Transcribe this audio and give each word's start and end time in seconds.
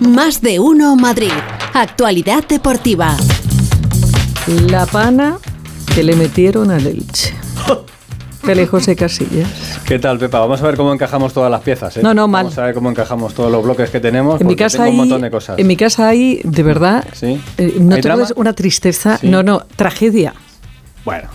Más 0.00 0.40
de 0.40 0.60
uno 0.60 0.94
Madrid. 0.96 1.32
Actualidad 1.74 2.46
deportiva. 2.46 3.16
La 4.70 4.86
pana 4.86 5.38
que 5.94 6.02
le 6.02 6.14
metieron 6.14 6.70
al 6.70 6.86
Elche. 6.86 7.34
Feliz 8.42 8.70
José 8.70 8.94
Casillas. 8.96 9.48
¿Qué 9.84 9.98
tal, 9.98 10.18
Pepa? 10.18 10.38
Vamos 10.38 10.62
a 10.62 10.66
ver 10.66 10.76
cómo 10.76 10.92
encajamos 10.92 11.32
todas 11.32 11.50
las 11.50 11.60
piezas. 11.60 11.96
¿eh? 11.96 12.00
No, 12.02 12.14
no, 12.14 12.28
mal. 12.28 12.44
Vamos 12.44 12.58
a 12.58 12.64
ver 12.66 12.74
cómo 12.74 12.88
encajamos 12.88 13.34
todos 13.34 13.50
los 13.50 13.62
bloques 13.62 13.90
que 13.90 14.00
tenemos. 14.00 14.40
En 14.40 14.46
mi 14.46 14.56
casa 14.56 14.78
tengo 14.78 14.84
hay, 14.86 14.92
un 14.92 14.96
montón 14.98 15.22
de 15.22 15.30
cosas. 15.30 15.58
en 15.58 15.66
mi 15.66 15.76
casa 15.76 16.08
hay, 16.08 16.40
de 16.44 16.62
verdad, 16.62 17.04
¿Sí? 17.12 17.40
eh, 17.58 17.76
no 17.80 17.96
¿Hay 17.96 18.00
te 18.00 18.10
una 18.36 18.52
tristeza, 18.54 19.18
Sí. 19.18 19.28
no, 19.28 19.42
no, 19.42 19.66
tragedia. 19.76 20.34
Bueno. 21.04 21.28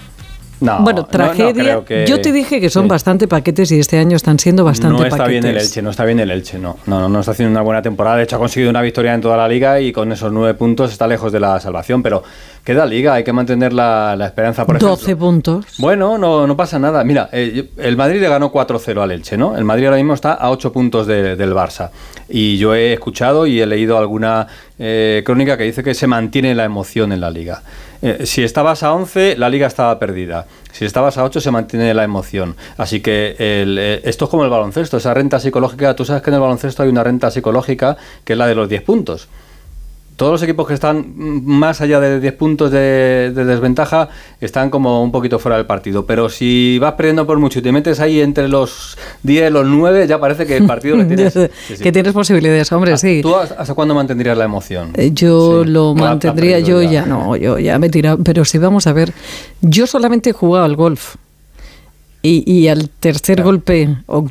No, 0.63 0.79
bueno, 0.79 1.01
no, 1.01 1.05
no 1.05 1.07
tragedia. 1.09 1.81
que- 1.85 2.05
Yo 2.07 2.21
te 2.21 2.31
dije 2.31 2.61
que 2.61 2.69
son 2.69 2.87
bastante 2.87 3.27
paquetes 3.27 3.71
y 3.71 3.79
este 3.79 3.97
año 3.99 4.15
están 4.15 4.39
siendo 4.39 4.63
bastante 4.63 4.97
No 4.97 5.03
está 5.03 5.17
paquetes. 5.17 5.41
bien 5.43 5.55
el 5.55 5.61
Elche, 5.61 5.81
no 5.81 5.89
está 5.89 6.05
bien 6.05 6.19
el 6.19 6.31
Elche, 6.31 6.57
no. 6.57 6.77
No, 6.85 6.99
no, 7.01 7.09
no 7.09 7.19
está 7.19 7.31
haciendo 7.31 7.51
una 7.51 7.61
buena 7.61 7.81
temporada. 7.81 8.17
De 8.17 8.23
hecho, 8.23 8.37
ha 8.37 8.39
conseguido 8.39 8.69
una 8.69 8.81
victoria 8.81 9.13
en 9.13 9.21
toda 9.21 9.35
la 9.37 9.47
liga 9.47 9.79
y 9.81 9.91
con 9.91 10.11
esos 10.11 10.31
nueve 10.31 10.53
puntos 10.53 10.91
está 10.91 11.05
lejos 11.07 11.31
de 11.31 11.39
la 11.39 11.59
salvación. 11.59 12.01
Pero 12.01 12.23
queda 12.63 12.85
liga, 12.85 13.13
hay 13.15 13.23
que 13.23 13.33
mantener 13.33 13.73
la, 13.73 14.15
la 14.15 14.25
esperanza, 14.27 14.65
por 14.65 14.79
12 14.79 15.03
ejemplo. 15.03 15.27
puntos. 15.27 15.65
Bueno, 15.79 16.17
no, 16.17 16.47
no 16.47 16.55
pasa 16.55 16.79
nada. 16.79 17.03
Mira, 17.03 17.29
eh, 17.33 17.69
el 17.77 17.97
Madrid 17.97 18.21
le 18.21 18.29
ganó 18.29 18.51
4-0 18.51 19.01
al 19.01 19.11
Elche, 19.11 19.37
¿no? 19.37 19.57
El 19.57 19.65
Madrid 19.65 19.85
ahora 19.85 19.97
mismo 19.97 20.13
está 20.13 20.33
a 20.33 20.49
8 20.49 20.71
puntos 20.71 21.07
de- 21.07 21.35
del 21.35 21.53
Barça. 21.53 21.89
Y 22.29 22.57
yo 22.57 22.73
he 22.73 22.93
escuchado 22.93 23.45
y 23.45 23.59
he 23.59 23.65
leído 23.65 23.97
alguna 23.97 24.47
eh, 24.85 25.23
crónica 25.25 25.57
que 25.57 25.63
dice 25.63 25.81
que 25.81 25.93
se 25.93 26.07
mantiene 26.07 26.53
la 26.53 26.65
emoción 26.65 27.13
en 27.13 27.21
la 27.21 27.31
liga. 27.31 27.63
Eh, 28.01 28.25
si 28.25 28.43
estabas 28.43 28.83
a 28.83 28.93
11, 28.93 29.37
la 29.37 29.47
liga 29.47 29.65
estaba 29.65 29.97
perdida. 29.97 30.45
Si 30.73 30.83
estabas 30.83 31.17
a 31.17 31.23
8, 31.23 31.39
se 31.39 31.51
mantiene 31.51 31.93
la 31.93 32.03
emoción. 32.03 32.57
Así 32.75 32.99
que 32.99 33.37
el, 33.39 33.77
eh, 33.79 34.01
esto 34.03 34.25
es 34.25 34.31
como 34.31 34.43
el 34.43 34.49
baloncesto, 34.49 34.97
esa 34.97 35.13
renta 35.13 35.39
psicológica. 35.39 35.95
Tú 35.95 36.03
sabes 36.03 36.21
que 36.21 36.31
en 36.31 36.33
el 36.33 36.41
baloncesto 36.41 36.83
hay 36.83 36.89
una 36.89 37.01
renta 37.01 37.31
psicológica 37.31 37.95
que 38.25 38.33
es 38.33 38.39
la 38.39 38.45
de 38.45 38.55
los 38.55 38.67
10 38.67 38.81
puntos 38.81 39.29
todos 40.15 40.31
los 40.33 40.43
equipos 40.43 40.67
que 40.67 40.73
están 40.73 41.13
más 41.45 41.81
allá 41.81 41.99
de 41.99 42.19
10 42.19 42.33
puntos 42.35 42.71
de, 42.71 43.31
de 43.33 43.45
desventaja 43.45 44.09
están 44.41 44.69
como 44.69 45.03
un 45.03 45.11
poquito 45.11 45.39
fuera 45.39 45.57
del 45.57 45.65
partido. 45.65 46.05
Pero 46.05 46.29
si 46.29 46.77
vas 46.79 46.93
perdiendo 46.93 47.25
por 47.25 47.39
mucho 47.39 47.59
y 47.59 47.61
te 47.61 47.71
metes 47.71 47.99
ahí 47.99 48.21
entre 48.21 48.47
los 48.47 48.97
10 49.23 49.49
y 49.49 49.53
los 49.53 49.65
9, 49.65 50.05
ya 50.07 50.19
parece 50.19 50.45
que 50.45 50.57
el 50.57 50.65
partido 50.67 50.95
lo 50.97 51.05
tienes. 51.07 51.33
Sí, 51.33 51.47
sí. 51.75 51.83
Que 51.83 51.91
tienes 51.91 52.13
posibilidades, 52.13 52.71
hombre, 52.71 52.97
sí. 52.97 53.19
¿Tú 53.21 53.35
hasta 53.35 53.73
cuándo 53.73 53.95
mantendrías 53.95 54.37
la 54.37 54.45
emoción? 54.45 54.91
Eh, 54.95 55.11
Yo 55.13 55.63
Sí. 55.63 55.69
lo 55.71 55.93
mantendría, 55.95 56.59
yo 56.59 56.81
ya. 56.81 57.05
no, 57.05 57.35
yo 57.35 57.57
ya 57.59 57.79
me 57.79 57.87
he 57.87 57.89
tirado. 57.89 58.17
Pero 58.23 58.45
si 58.45 58.57
vamos 58.57 58.87
a 58.87 58.93
ver, 58.93 59.13
yo 59.61 59.87
solamente 59.87 60.29
he 60.29 60.33
jugado 60.33 60.65
al 60.65 60.75
golf. 60.75 61.15
Y, 62.25 62.49
y 62.49 62.69
al 62.69 62.89
tercer 62.89 63.43
golpe 63.43 63.97
o, 64.05 64.25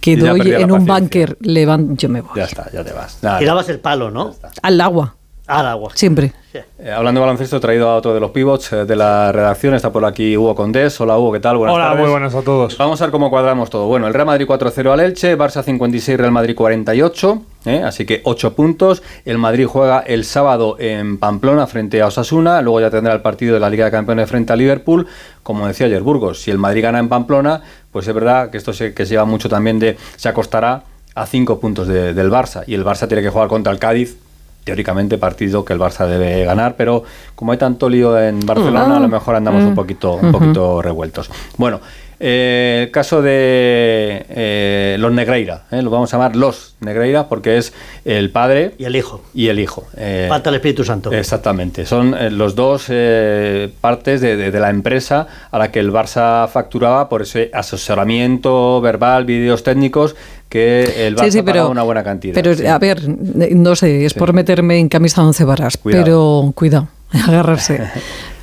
que 0.00 0.16
doy 0.16 0.52
en 0.52 0.70
un 0.70 0.86
paciencia. 0.86 0.94
bunker, 0.94 1.38
levan- 1.40 1.96
yo 1.96 2.08
me 2.08 2.20
voy. 2.20 2.30
Ya 2.36 2.44
está, 2.44 2.70
ya 2.72 2.84
te 2.84 2.92
vas. 2.92 3.18
Nada. 3.22 3.40
Tirabas 3.40 3.68
el 3.70 3.80
palo, 3.80 4.12
¿no? 4.12 4.36
Al 4.62 4.80
agua, 4.80 5.16
Al 5.46 5.66
agua. 5.66 5.90
siempre. 5.94 6.32
Eh, 6.54 6.90
hablando 6.90 7.20
de 7.20 7.26
baloncesto, 7.26 7.58
he 7.58 7.60
traído 7.60 7.90
a 7.90 7.96
otro 7.96 8.14
de 8.14 8.20
los 8.20 8.30
pivots 8.30 8.72
eh, 8.72 8.84
de 8.86 8.96
la 8.96 9.30
redacción. 9.30 9.74
Está 9.74 9.92
por 9.92 10.04
aquí 10.06 10.36
Hugo 10.38 10.54
Condés. 10.54 10.98
Hola 11.02 11.18
Hugo, 11.18 11.32
¿qué 11.32 11.40
tal? 11.40 11.58
Buenas 11.58 11.74
Hola, 11.76 11.84
tardes. 11.88 12.00
muy 12.02 12.10
buenas 12.10 12.34
a 12.34 12.40
todos. 12.42 12.78
Vamos 12.78 13.00
a 13.02 13.04
ver 13.04 13.12
cómo 13.12 13.28
cuadramos 13.28 13.68
todo. 13.68 13.86
Bueno, 13.86 14.06
el 14.06 14.14
Real 14.14 14.24
Madrid 14.26 14.46
4-0 14.46 14.90
al 14.92 15.00
Elche, 15.00 15.36
Barça 15.36 15.62
56, 15.62 16.16
Real 16.16 16.32
Madrid 16.32 16.54
48, 16.54 17.42
¿eh? 17.66 17.82
así 17.84 18.06
que 18.06 18.22
8 18.24 18.54
puntos. 18.54 19.02
El 19.26 19.36
Madrid 19.36 19.66
juega 19.66 20.00
el 20.00 20.24
sábado 20.24 20.76
en 20.78 21.18
Pamplona 21.18 21.66
frente 21.66 22.00
a 22.00 22.06
Osasuna, 22.06 22.62
luego 22.62 22.80
ya 22.80 22.88
tendrá 22.90 23.12
el 23.12 23.20
partido 23.20 23.52
de 23.52 23.60
la 23.60 23.68
Liga 23.68 23.84
de 23.84 23.90
Campeones 23.90 24.28
frente 24.30 24.52
a 24.52 24.56
Liverpool. 24.56 25.06
Como 25.42 25.66
decía 25.66 25.86
ayer 25.86 26.00
Burgos, 26.00 26.40
si 26.40 26.50
el 26.52 26.58
Madrid 26.58 26.84
gana 26.84 27.00
en 27.00 27.10
Pamplona, 27.10 27.60
pues 27.92 28.08
es 28.08 28.14
verdad 28.14 28.48
que 28.50 28.56
esto 28.56 28.72
se, 28.72 28.94
que 28.94 29.04
se 29.04 29.10
lleva 29.10 29.26
mucho 29.26 29.50
también 29.50 29.78
de, 29.78 29.98
se 30.16 30.28
acostará 30.28 30.84
a 31.14 31.26
5 31.26 31.60
puntos 31.60 31.86
de- 31.86 32.14
del 32.14 32.30
Barça. 32.30 32.62
Y 32.66 32.74
el 32.74 32.84
Barça 32.84 33.06
tiene 33.08 33.22
que 33.22 33.28
jugar 33.30 33.48
contra 33.48 33.70
el 33.72 33.78
Cádiz. 33.78 34.16
Teóricamente 34.64 35.18
partido 35.18 35.64
que 35.64 35.74
el 35.74 35.78
Barça 35.78 36.06
debe 36.06 36.44
ganar, 36.44 36.74
pero 36.76 37.04
como 37.34 37.52
hay 37.52 37.58
tanto 37.58 37.88
lío 37.88 38.18
en 38.18 38.40
Barcelona, 38.40 38.96
a 38.96 39.00
lo 39.00 39.08
mejor 39.08 39.36
andamos 39.36 39.62
un 39.62 39.74
poquito, 39.74 40.14
un 40.14 40.32
poquito 40.32 40.80
revueltos. 40.80 41.30
Bueno, 41.58 41.80
eh, 42.26 42.84
el 42.86 42.90
caso 42.90 43.20
de 43.20 44.24
eh, 44.30 44.96
los 44.98 45.12
Negreira, 45.12 45.64
¿eh? 45.70 45.82
lo 45.82 45.90
vamos 45.90 46.12
a 46.12 46.16
llamar 46.16 46.36
los 46.36 46.74
Negreira 46.80 47.28
porque 47.28 47.58
es 47.58 47.74
el 48.06 48.30
padre 48.30 48.72
Y 48.78 48.84
el 48.84 48.96
hijo. 48.96 49.20
y 49.34 49.48
el 49.48 49.58
hijo. 49.58 49.86
Eh, 49.96 50.26
Falta 50.28 50.48
el 50.48 50.56
Espíritu 50.56 50.84
Santo. 50.84 51.12
Exactamente, 51.12 51.84
son 51.84 52.14
eh, 52.14 52.30
los 52.30 52.54
dos 52.54 52.86
eh, 52.88 53.68
partes 53.80 54.22
de, 54.22 54.36
de- 54.36 54.50
de 54.50 54.60
la 54.60 54.70
empresa 54.70 55.26
a 55.50 55.58
la 55.58 55.70
que 55.70 55.80
el 55.80 55.92
Barça 55.92 56.48
facturaba 56.48 57.08
por 57.10 57.20
ese 57.22 57.50
asesoramiento 57.52 58.80
verbal, 58.80 59.24
vídeos 59.26 59.62
técnicos 59.62 60.16
que 60.48 61.06
el 61.06 61.16
Barça 61.16 61.24
Sí, 61.24 61.30
sí, 61.32 61.38
pero, 61.42 61.52
pagaba 61.52 61.68
una 61.70 61.82
buena 61.82 62.02
cantidad. 62.04 62.34
pero 62.34 62.54
sí. 62.54 62.66
a 62.66 62.78
ver, 62.78 63.02
no 63.08 63.76
sé, 63.76 64.04
es 64.06 64.12
Sí. 64.12 64.18
por 64.18 64.32
meterme 64.32 64.78
en 64.78 64.88
camisa 64.88 65.20
de 65.20 65.26
once 65.28 65.44
varas, 65.44 65.76
Cuidado. 65.76 66.04
pero 66.04 66.52
cuidado, 66.54 66.88
agarrarse. 67.12 67.80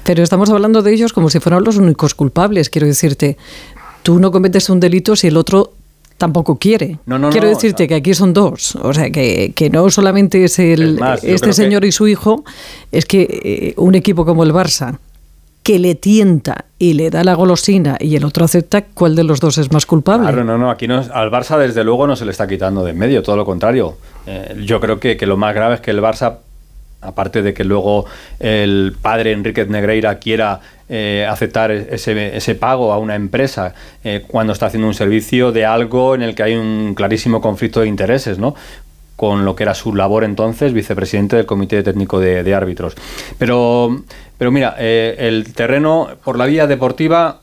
Pero 0.04 0.24
estamos 0.24 0.50
hablando 0.50 0.82
de 0.82 0.94
ellos 0.94 1.14
como 1.14 1.30
si 1.30 1.40
fueran 1.40 1.64
los 1.64 1.78
únicos 1.78 2.14
culpables, 2.16 2.70
quiero 2.70 2.88
decirte. 2.88 3.38
Tú 4.04 4.20
no 4.20 4.32
cometes 4.32 4.70
un 4.70 4.80
delito 4.80 5.16
si 5.16 5.28
el 5.28 5.38
otro 5.38 5.74
tampoco 6.18 6.58
quiere. 6.58 6.98
No, 7.06 7.18
no, 7.20 7.30
quiero 7.30 7.48
no, 7.48 7.54
decirte 7.54 7.88
que 7.88 7.96
aquí 7.96 8.14
son 8.14 8.34
dos, 8.34 8.76
o 8.76 8.94
sea, 8.94 9.10
que, 9.12 9.54
que 9.56 9.70
no 9.70 9.90
solamente 9.90 10.44
es 10.44 10.60
el 10.60 10.96
Es 10.96 11.00
más, 11.00 11.22
yo 11.22 11.30
este 11.36 11.48
que- 11.48 11.54
señor 11.54 11.86
y 11.86 11.92
su 11.92 12.08
hijo, 12.08 12.44
es 12.92 13.06
que 13.06 13.22
eh, 13.44 13.74
un 13.78 13.96
equipo 13.96 14.26
como 14.26 14.44
el 14.44 14.54
Barça 14.54 14.98
que 15.64 15.78
le 15.78 15.94
tienta 15.94 16.66
y 16.80 16.94
le 16.94 17.12
da 17.12 17.24
la 17.24 17.36
golosina 17.36 17.96
y 18.00 18.16
el 18.16 18.26
otro 18.26 18.46
acepta, 18.46 18.82
¿cuál 18.84 19.16
de 19.16 19.24
los 19.24 19.40
dos 19.40 19.60
es 19.60 19.72
más 19.72 19.86
culpable? 19.86 20.24
Claro, 20.28 20.44
no, 20.44 20.58
no, 20.58 20.72
aquí 20.72 20.88
no, 20.88 20.98
al 21.14 21.30
Barça 21.30 21.58
desde 21.60 21.84
luego 21.84 22.08
no 22.08 22.16
se 22.16 22.26
le 22.26 22.32
está 22.32 22.48
quitando 22.48 22.84
de 22.84 22.92
en 22.92 22.98
medio, 22.98 23.22
todo 23.22 23.36
lo 23.38 23.46
contrario. 23.46 23.96
Eh, 24.26 24.64
yo 24.66 24.80
creo 24.80 25.00
que, 25.00 25.18
que 25.18 25.28
lo 25.28 25.38
más 25.38 25.54
grave 25.54 25.76
es 25.76 25.82
que 25.82 25.92
el 25.92 26.02
Barça, 26.02 26.38
aparte 27.02 27.42
de 27.42 27.54
que 27.54 27.64
luego 27.64 28.06
el 28.40 28.96
padre 29.02 29.32
Enriquez 29.32 29.68
Negreira 29.68 30.20
quiera 30.20 30.60
eh, 30.90 31.26
aceptar 31.30 31.72
ese, 31.72 32.56
pago 32.56 32.94
a 32.94 32.98
una 32.98 33.16
empresa 33.16 33.74
eh, 34.04 34.24
cuando 34.28 34.54
está 34.54 34.68
haciendo 34.68 34.88
un 34.88 34.94
servicio 34.94 35.52
de 35.52 35.66
algo 35.66 36.16
en 36.16 36.22
el 36.22 36.36
que 36.36 36.44
hay 36.44 36.56
un 36.56 36.94
clarísimo 36.96 37.42
conflicto 37.42 37.82
de 37.82 37.88
intereses, 37.88 38.38
¿no? 38.38 38.56
con 39.22 39.46
lo 39.46 39.56
que 39.56 39.62
era 39.62 39.76
su 39.76 39.94
labor 39.94 40.24
entonces, 40.24 40.74
vicepresidente 40.74 41.36
del 41.36 41.46
Comité 41.46 41.84
Técnico 41.84 42.20
de, 42.20 42.44
de 42.44 42.56
Árbitros. 42.56 42.96
Pero, 43.38 44.02
pero 44.36 44.52
mira, 44.52 44.76
eh, 44.80 45.16
el 45.20 45.54
terreno 45.54 46.10
por 46.24 46.40
la 46.40 46.48
vía 46.48 46.66
deportiva 46.66 47.42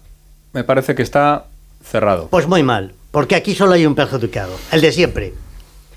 me 0.53 0.65
parece 0.65 0.97
que 0.97 1.03
está 1.03 1.45
cerrado. 1.85 2.27
Pues 2.31 2.49
muy 2.49 2.65
mal, 2.65 2.95
porque 3.13 3.37
aquí 3.37 3.55
solo 3.55 3.75
hay 3.75 3.87
un 3.87 3.95
perjudicado, 3.95 4.57
el 4.73 4.81
de 4.81 4.91
siempre. 4.91 5.35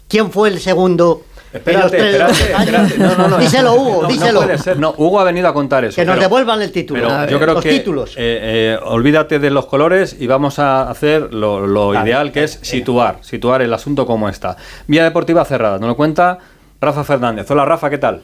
¿Quién 0.07 0.29
fue 0.29 0.49
el 0.49 0.59
segundo? 0.59 1.23
Espérate, 1.53 1.97
espérate. 1.97 2.97
No, 2.97 3.15
no, 3.15 3.27
no. 3.27 3.37
díselo, 3.37 3.73
Hugo, 3.73 4.01
No, 4.03 4.07
díselo. 4.07 4.39
No 4.39 4.45
puede 4.45 4.57
ser. 4.57 4.79
No, 4.79 4.93
Hugo 4.97 5.19
ha 5.19 5.23
venido 5.25 5.47
a 5.49 5.53
contar 5.53 5.83
eso. 5.83 5.95
que 5.95 6.05
nos 6.05 6.13
pero- 6.15 6.23
devuelvan 6.29 6.61
el 6.61 6.71
título. 6.71 7.01
Pero 7.07 7.29
yo 7.29 7.39
creo 7.39 7.53
los 7.55 7.63
que 7.63 7.69
títulos. 7.71 8.11
eh, 8.11 8.39
eh, 8.77 8.79
olvídate 8.85 9.39
de 9.39 9.49
los 9.49 9.65
colores 9.65 10.15
y 10.19 10.27
vamos 10.27 10.59
a 10.59 10.89
hacer 10.89 11.33
lo, 11.33 11.67
lo 11.67 11.89
Vale. 11.89 12.09
ideal 12.09 12.31
que 12.31 12.43
es 12.45 12.59
situar, 12.61 13.17
situar 13.21 13.61
el 13.61 13.73
asunto 13.73 14.05
como 14.05 14.29
está. 14.29 14.55
Vía 14.87 15.03
deportiva 15.03 15.43
cerrada, 15.45 15.77
nos 15.77 15.89
lo 15.89 15.95
cuenta 15.97 16.37
Rafa 16.79 17.03
Fernández. 17.03 17.49
Hola 17.51 17.65
Rafa, 17.65 17.89
¿qué 17.89 17.97
tal? 17.97 18.21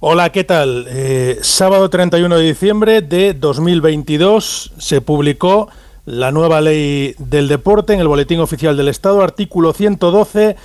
Hola, 0.00 0.30
¿qué 0.30 0.44
tal? 0.44 0.86
Eh, 0.90 1.38
sábado 1.42 1.88
31 1.90 2.36
de 2.38 2.44
diciembre 2.44 3.02
de 3.02 3.34
2022 3.34 4.72
se 4.78 5.00
publicó 5.00 5.68
la 6.04 6.30
nueva 6.32 6.60
ley 6.60 7.14
del 7.18 7.48
deporte 7.48 7.92
en 7.94 8.00
el 8.00 8.08
Boletín 8.08 8.40
Oficial 8.40 8.76
del 8.76 8.88
Estado, 8.88 9.22
artículo 9.22 9.72
112, 9.72 10.56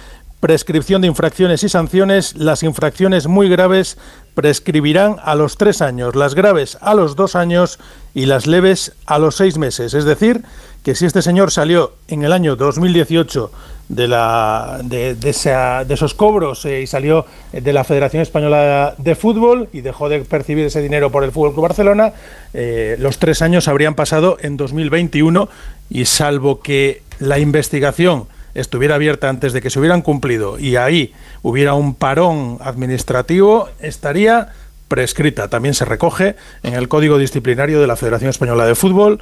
prescripción 0.53 1.01
de 1.01 1.07
infracciones 1.07 1.63
y 1.63 1.69
sanciones. 1.69 2.35
Las 2.35 2.63
infracciones 2.63 3.27
muy 3.27 3.47
graves 3.47 3.97
prescribirán 4.35 5.15
a 5.23 5.35
los 5.35 5.55
tres 5.55 5.81
años, 5.81 6.17
las 6.17 6.35
graves 6.35 6.77
a 6.81 6.93
los 6.95 7.15
dos 7.15 7.37
años 7.37 7.79
y 8.13 8.25
las 8.25 8.45
leves 8.45 8.91
a 9.05 9.19
los 9.19 9.37
seis 9.37 9.57
meses. 9.57 9.93
Es 9.93 10.03
decir, 10.03 10.41
que 10.83 10.95
si 10.95 11.05
este 11.05 11.21
señor 11.21 11.49
salió 11.49 11.93
en 12.09 12.23
el 12.25 12.33
año 12.33 12.57
2018 12.57 13.51
de, 13.87 14.07
la, 14.09 14.81
de, 14.83 15.15
esa- 15.29 15.85
de 15.85 15.93
esos 15.93 16.13
cobros 16.13 16.65
eh, 16.65 16.81
y 16.81 16.87
salió 16.87 17.25
de 17.53 17.71
la 17.71 17.85
Federación 17.85 18.21
Española 18.21 18.95
de 18.97 19.15
Fútbol 19.15 19.69
y 19.71 19.79
dejó 19.79 20.09
de 20.09 20.19
percibir 20.25 20.65
ese 20.65 20.81
dinero 20.81 21.09
por 21.09 21.23
el 21.23 21.31
Fútbol 21.31 21.53
Club 21.53 21.63
Barcelona, 21.69 22.11
eh, 22.53 22.97
los 22.99 23.17
tres 23.17 23.41
años 23.41 23.69
habrían 23.69 23.95
pasado 23.95 24.35
en 24.41 24.57
2021 24.57 25.47
y 25.89 26.03
salvo 26.03 26.59
que 26.59 27.01
la 27.19 27.39
investigación 27.39 28.25
estuviera 28.55 28.95
abierta 28.95 29.29
antes 29.29 29.53
de 29.53 29.61
que 29.61 29.69
se 29.69 29.79
hubieran 29.79 30.01
cumplido 30.01 30.59
y 30.59 30.75
ahí 30.75 31.13
hubiera 31.41 31.73
un 31.73 31.95
parón 31.95 32.59
administrativo, 32.61 33.69
estaría 33.79 34.49
prescrita. 34.87 35.47
También 35.47 35.73
se 35.73 35.85
recoge 35.85 36.35
en 36.61 36.73
el 36.73 36.87
Código 36.87 37.17
Disciplinario 37.17 37.81
de 37.81 37.87
la 37.87 37.95
Federación 37.95 38.29
Española 38.29 38.65
de 38.65 38.75
Fútbol 38.75 39.19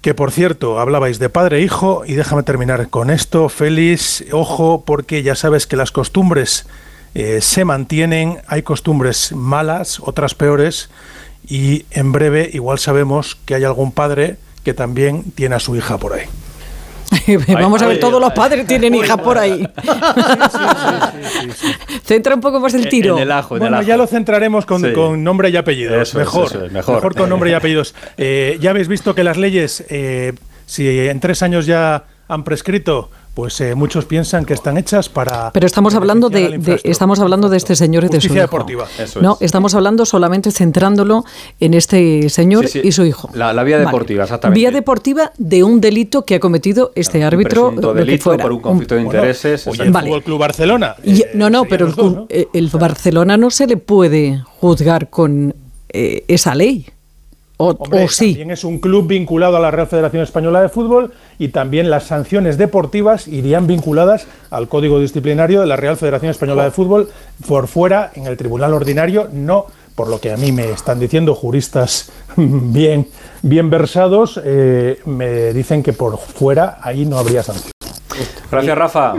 que 0.00 0.14
por 0.14 0.30
cierto, 0.30 0.78
hablabais 0.78 1.18
de 1.18 1.28
padre 1.28 1.58
e 1.58 1.62
hijo, 1.62 2.04
y 2.06 2.14
déjame 2.14 2.42
terminar 2.42 2.88
con 2.88 3.10
esto, 3.10 3.48
Félix, 3.48 4.24
ojo, 4.32 4.84
porque 4.86 5.22
ya 5.22 5.34
sabes 5.34 5.66
que 5.66 5.76
las 5.76 5.90
costumbres 5.90 6.66
eh, 7.14 7.40
se 7.40 7.64
mantienen, 7.64 8.40
hay 8.46 8.62
costumbres 8.62 9.32
malas, 9.32 9.98
otras 10.00 10.34
peores, 10.34 10.88
y 11.48 11.84
en 11.90 12.12
breve 12.12 12.48
igual 12.52 12.78
sabemos 12.78 13.36
que 13.44 13.54
hay 13.54 13.64
algún 13.64 13.92
padre 13.92 14.36
que 14.64 14.74
también 14.74 15.24
tiene 15.34 15.56
a 15.56 15.60
su 15.60 15.74
hija 15.74 15.98
por 15.98 16.12
ahí. 16.12 16.26
Vamos 17.52 17.82
a 17.82 17.86
ver, 17.86 18.00
todos 18.00 18.20
los 18.20 18.32
padres 18.32 18.66
tienen 18.66 18.94
hijas 18.94 19.18
por 19.18 19.38
ahí. 19.38 19.66
Centra 22.04 22.34
un 22.34 22.40
poco 22.40 22.60
más 22.60 22.74
el 22.74 22.88
tiro. 22.88 23.16
En 23.16 23.22
el 23.22 23.32
ajo, 23.32 23.56
en 23.56 23.62
el 23.62 23.68
Bueno, 23.68 23.76
ajo. 23.78 23.86
ya 23.86 23.96
lo 23.96 24.06
centraremos 24.06 24.66
con, 24.66 24.82
Sí. 24.82 24.92
con 24.92 25.22
nombre 25.24 25.50
y 25.50 25.56
apellidos. 25.56 26.08
Eso 26.08 26.18
mejor, 26.18 26.46
eso 26.46 26.64
es, 26.64 26.72
mejor. 26.72 27.14
con 27.14 27.28
nombre 27.28 27.50
y 27.50 27.54
apellidos. 27.54 27.94
Eh, 28.16 28.58
ya 28.60 28.70
habéis 28.70 28.88
visto 28.88 29.14
que 29.14 29.24
las 29.24 29.36
leyes, 29.36 29.84
eh, 29.88 30.32
si 30.66 30.86
en 31.08 31.20
tres 31.20 31.42
años 31.42 31.66
ya 31.66 32.04
han 32.28 32.44
prescrito, 32.44 33.10
pues 33.38 33.60
eh, 33.60 33.76
muchos 33.76 34.04
piensan 34.04 34.44
que 34.44 34.52
están 34.52 34.76
hechas 34.78 35.08
para. 35.08 35.52
Pero 35.52 35.64
estamos 35.64 35.94
hablando 35.94 36.28
de, 36.28 36.58
de- 36.58 36.80
estamos 36.82 37.20
hablando 37.20 37.48
de 37.48 37.56
este 37.56 37.76
señor 37.76 38.02
y 38.02 38.08
de 38.08 38.14
su 38.14 38.26
Justicia 38.26 38.38
hijo. 38.38 38.50
deportiva. 38.50 38.84
Eso 38.98 39.22
no, 39.22 39.34
es. 39.34 39.42
estamos 39.42 39.76
hablando 39.76 40.04
solamente 40.04 40.50
centrándolo 40.50 41.24
en 41.60 41.74
este 41.74 42.28
señor 42.30 42.66
Sí, 42.66 42.80
sí. 42.82 42.88
y 42.88 42.90
su 42.90 43.04
hijo. 43.04 43.30
La- 43.34 43.52
la 43.52 43.62
vía 43.62 43.78
deportiva, 43.78 44.24
exactamente. 44.24 44.58
Vía 44.58 44.72
deportiva 44.72 45.30
de 45.38 45.62
un 45.62 45.80
delito 45.80 46.24
que 46.24 46.34
ha 46.34 46.40
cometido 46.40 46.90
este 46.96 47.22
árbitro. 47.22 47.66
presunto 47.68 47.88
lo 47.90 47.94
que 47.94 48.00
delito 48.00 48.24
fuera. 48.24 48.42
por 48.42 48.50
un 48.54 48.58
conflicto 48.60 48.96
de 48.96 49.04
Bueno, 49.04 49.20
intereses. 49.20 49.68
Oye, 49.68 49.70
exacto. 49.74 49.82
el 49.84 49.92
Vale. 49.92 50.08
Fútbol 50.08 50.22
Club 50.24 50.38
Barcelona. 50.40 50.96
Y- 51.04 51.20
eh, 51.22 51.30
no, 51.34 51.48
no, 51.48 51.64
pero 51.66 51.86
el, 51.86 51.94
dos, 51.94 52.12
¿no? 52.12 52.26
eh, 52.30 52.48
el 52.52 52.68
Barcelona 52.70 53.36
no 53.36 53.50
se 53.52 53.68
le 53.68 53.76
puede 53.76 54.42
juzgar 54.58 55.10
con 55.10 55.54
eh, 55.90 56.24
esa 56.26 56.56
ley. 56.56 56.86
O, 57.58 57.70
Hombre, 57.70 58.04
o 58.04 58.08
sí. 58.08 58.28
También 58.28 58.52
es 58.52 58.64
un 58.64 58.78
club 58.78 59.08
vinculado 59.08 59.56
a 59.56 59.60
la 59.60 59.70
Real 59.70 59.88
Federación 59.88 60.22
Española 60.22 60.62
de 60.62 60.68
Fútbol 60.68 61.12
y 61.38 61.48
también 61.48 61.90
las 61.90 62.04
sanciones 62.04 62.56
deportivas 62.56 63.26
irían 63.26 63.66
vinculadas 63.66 64.26
al 64.50 64.68
Código 64.68 65.00
Disciplinario 65.00 65.60
de 65.60 65.66
la 65.66 65.76
Real 65.76 65.96
Federación 65.96 66.30
Española 66.30 66.64
de 66.64 66.70
Fútbol 66.70 67.10
por 67.48 67.66
fuera 67.66 68.12
en 68.14 68.26
el 68.26 68.36
Tribunal 68.36 68.74
Ordinario, 68.74 69.28
no 69.32 69.66
por 69.96 70.06
lo 70.06 70.20
que 70.20 70.30
a 70.30 70.36
mí 70.36 70.52
me 70.52 70.70
están 70.70 71.00
diciendo 71.00 71.34
juristas 71.34 72.12
bien, 72.36 73.08
bien 73.42 73.68
versados, 73.68 74.40
eh, 74.44 75.00
me 75.06 75.52
dicen 75.52 75.82
que 75.82 75.92
por 75.92 76.16
fuera 76.16 76.78
ahí 76.80 77.04
no 77.04 77.18
habría 77.18 77.42
sanción. 77.42 77.72
Gracias, 78.50 78.78
Rafa. 78.78 79.14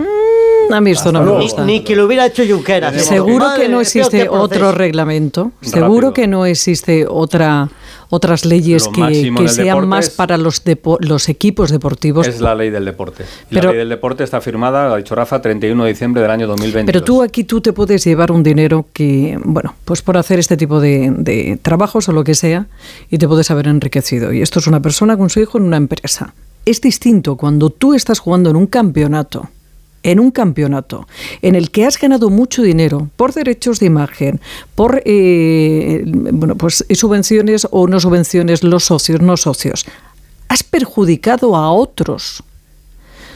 A 0.72 0.82
mí 0.82 0.92
esto 0.92 1.12
no 1.12 1.20
me 1.20 1.26
luego. 1.26 1.40
Ni, 1.40 1.46
gusta. 1.46 1.66
ni 1.66 1.84
que 1.84 1.96
lo 1.96 2.06
hubiera 2.06 2.26
hecho 2.28 2.44
Junqueras. 2.48 3.04
Seguro 3.04 3.48
que 3.58 3.68
no 3.68 3.82
existe 3.82 4.30
otro 4.30 4.72
reglamento, 4.72 5.52
Rápido. 5.62 5.72
seguro 5.72 6.14
que 6.14 6.28
no 6.28 6.46
existe 6.46 7.06
otra 7.08 7.70
otras 8.10 8.46
leyes 8.46 8.88
que, 8.88 9.48
sean 9.50 9.88
más 9.88 10.10
para 10.10 10.38
los 10.38 10.64
depo- 10.66 10.98
los 11.00 11.30
equipos 11.30 11.70
deportivos. 11.72 12.28
Es 12.28 12.42
la 12.42 12.56
ley 12.56 12.70
del 12.70 12.86
deporte. 12.86 13.26
Pero- 13.50 13.66
la 13.68 13.70
ley 13.72 13.80
del 13.80 13.90
deporte 13.90 14.24
está 14.24 14.42
firmada, 14.42 14.88
lo 14.88 14.96
ha 14.96 14.98
dicho 14.98 15.16
Rafa, 15.16 15.42
31 15.42 15.84
de 15.84 15.90
diciembre 15.92 16.22
del 16.22 16.32
año 16.32 16.48
2022. 16.48 16.86
Pero 16.92 17.04
tú 17.04 17.22
aquí 17.22 17.44
tú 17.44 17.62
te 17.62 17.74
puedes 17.74 18.04
llevar 18.04 18.32
un 18.32 18.44
dinero 18.44 18.86
que, 18.94 19.38
bueno, 19.44 19.76
pues 19.86 20.02
por 20.02 20.18
hacer 20.18 20.40
este 20.40 20.58
tipo 20.58 20.80
de, 20.80 21.14
de 21.18 21.60
trabajos 21.62 22.10
o 22.10 22.12
lo 22.12 22.24
que 22.24 22.36
sea, 22.36 22.68
y 23.10 23.18
te 23.18 23.28
puedes 23.28 23.50
haber 23.52 23.68
enriquecido. 23.68 24.34
Y 24.34 24.42
esto 24.42 24.60
es 24.60 24.68
una 24.68 24.80
persona 24.82 25.16
con 25.18 25.30
su 25.30 25.40
hijo 25.40 25.58
en 25.58 25.66
una 25.66 25.78
empresa. 25.78 26.34
Es 26.66 26.82
distinto 26.82 27.36
cuando 27.36 27.70
tú 27.70 27.94
estás 27.94 28.20
jugando 28.20 28.50
en 28.50 28.56
un 28.56 28.68
campeonato, 28.68 29.50
en 30.04 30.20
un 30.20 30.32
campeonato 30.32 31.08
en 31.42 31.56
el 31.56 31.72
que 31.72 31.86
has 31.86 32.00
ganado 32.00 32.30
mucho 32.30 32.62
dinero 32.62 33.10
por 33.16 33.34
derechos 33.34 33.80
de 33.80 33.88
imagen, 33.88 34.40
por 34.76 35.02
eh, 35.06 36.04
bueno, 36.06 36.56
pues 36.56 36.86
subvenciones 36.92 37.68
o 37.72 37.88
no 37.88 38.00
subvenciones, 38.00 38.64
los 38.64 38.86
socios, 38.86 39.22
no 39.22 39.38
socios. 39.38 39.86
Has 40.48 40.64
perjudicado 40.64 41.56
a 41.56 41.72
otros. 41.72 42.44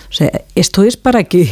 O 0.10 0.14
sea, 0.14 0.32
esto 0.56 0.84
es 0.84 0.98
para 0.98 1.24
que. 1.24 1.46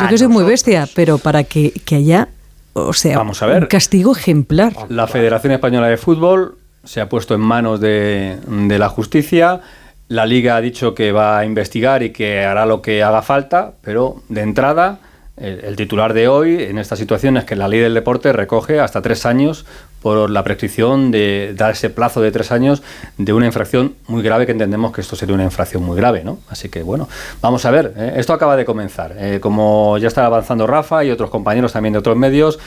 Yo 0.00 0.08
que 0.08 0.18
soy 0.18 0.28
muy 0.28 0.44
bestia, 0.44 0.88
pero 0.94 1.18
para 1.18 1.44
que, 1.44 1.72
que 1.84 1.96
haya. 1.96 2.28
O 2.74 2.92
sea, 2.92 3.18
Vamos 3.18 3.42
a 3.42 3.46
ver. 3.46 3.62
un 3.62 3.68
castigo 3.68 4.14
ejemplar. 4.14 4.72
La 4.88 5.06
Federación 5.08 5.52
Española 5.52 5.88
de 5.88 5.96
Fútbol 5.96 6.56
se 6.84 7.00
ha 7.00 7.08
puesto 7.08 7.34
en 7.34 7.40
manos 7.40 7.80
de, 7.80 8.38
de 8.46 8.78
la 8.78 8.88
justicia. 8.88 9.60
La 10.08 10.24
Liga 10.24 10.56
ha 10.56 10.60
dicho 10.60 10.94
que 10.94 11.12
va 11.12 11.38
a 11.38 11.44
investigar 11.44 12.02
y 12.02 12.10
que 12.10 12.44
hará 12.44 12.64
lo 12.64 12.80
que 12.80 13.02
haga 13.02 13.20
falta, 13.22 13.74
pero 13.82 14.22
de 14.28 14.40
entrada, 14.40 15.00
el, 15.36 15.76
titular 15.76 16.14
de 16.14 16.28
hoy 16.28 16.62
en 16.62 16.78
esta 16.78 16.96
situación 16.96 17.36
es 17.36 17.44
que 17.44 17.54
la 17.54 17.68
ley 17.68 17.80
del 17.80 17.94
deporte 17.94 18.32
recoge 18.32 18.80
hasta 18.80 19.02
tres 19.02 19.24
años 19.26 19.66
por 20.02 20.30
la 20.30 20.42
prescripción 20.42 21.10
de 21.10 21.52
dar 21.54 21.72
ese 21.72 21.90
plazo 21.90 22.20
de 22.20 22.32
tres 22.32 22.50
años 22.52 22.82
de 23.18 23.32
una 23.32 23.46
infracción 23.46 23.94
muy 24.06 24.22
grave 24.22 24.46
que 24.46 24.52
entendemos 24.52 24.92
que 24.92 25.00
esto 25.00 25.14
sería 25.14 25.34
una 25.34 25.44
infracción 25.44 25.82
muy 25.82 25.96
grave, 25.96 26.24
¿no? 26.24 26.38
Así 26.48 26.68
que 26.68 26.82
bueno, 26.82 27.08
vamos 27.40 27.64
a 27.66 27.70
ver, 27.70 27.94
¿eh? 27.96 28.14
esto 28.16 28.32
acaba 28.32 28.56
de 28.56 28.64
comenzar. 28.64 29.14
Eh, 29.18 29.38
como 29.40 29.98
ya 29.98 30.08
está 30.08 30.26
avanzando 30.26 30.66
Rafa 30.66 31.04
y 31.04 31.10
otros 31.10 31.30
compañeros 31.30 31.72
también 31.72 31.92
de 31.92 31.98
otros 31.98 32.16
medios, 32.16 32.58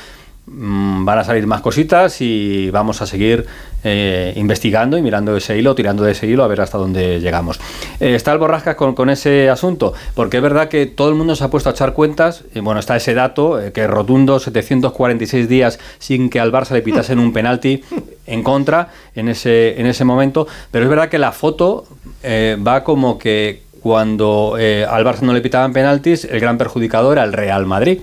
van 0.48 1.18
a 1.18 1.24
salir 1.24 1.46
más 1.48 1.62
cositas 1.62 2.20
y 2.20 2.70
vamos 2.72 3.02
a 3.02 3.06
seguir 3.06 3.46
eh, 3.84 4.34
investigando 4.36 4.98
y 4.98 5.02
mirando 5.02 5.36
ese 5.36 5.58
hilo, 5.58 5.76
tirando 5.76 6.04
de 6.04 6.12
ese 6.12 6.28
hilo 6.28 6.44
a 6.44 6.48
ver 6.48 6.62
hasta 6.62 6.78
dónde 6.78 7.20
llegamos. 7.20 7.60
Eh, 8.00 8.16
está 8.16 8.34
el 8.34 8.40
Borrascas 8.40 8.76
con, 8.76 9.10
ese 9.10 9.50
asunto, 9.50 9.94
porque 10.16 10.38
es 10.38 10.44
verdad 10.44 10.68
que 10.68 10.88
todo 10.88 11.10
el 11.10 11.16
mundo 11.16 11.36
se 11.36 11.44
ha 11.44 11.50
puesto 11.50 11.70
a 11.70 11.74
echar 11.74 11.94
cuentas, 11.94 12.44
y 12.54 12.60
bueno, 12.60 12.80
está 12.80 12.96
ese 12.96 13.14
dato, 13.14 13.62
eh, 13.62 13.72
que 13.72 13.88
rotundo 13.88 14.40
746 14.40 15.48
días 15.48 15.80
sin 16.00 16.30
que 16.30 16.40
al 16.40 16.52
Barça 16.52 16.72
le 16.72 16.82
pitasen 16.82 17.20
un 17.20 17.34
penalti 17.34 17.84
en 18.26 18.44
contra 18.44 18.90
en 19.16 19.30
ese, 19.30 19.80
en 19.80 19.86
ese 19.86 20.06
momento, 20.06 20.48
pero 20.72 20.86
es 20.86 20.90
verdad 20.90 21.10
que 21.10 21.20
la 21.20 21.32
foto 21.32 21.86
eh, 22.24 22.58
va 22.66 22.84
como 22.84 23.18
que 23.18 23.64
cuando 23.82 24.56
eh, 24.60 24.86
al 24.88 25.04
Barça 25.04 25.22
no 25.22 25.34
le 25.34 25.42
pitaban 25.42 25.74
penaltis, 25.74 26.26
el 26.26 26.40
gran 26.40 26.58
perjudicado 26.58 27.12
era 27.12 27.24
el 27.24 27.34
Real 27.34 27.66
Madrid 27.66 28.00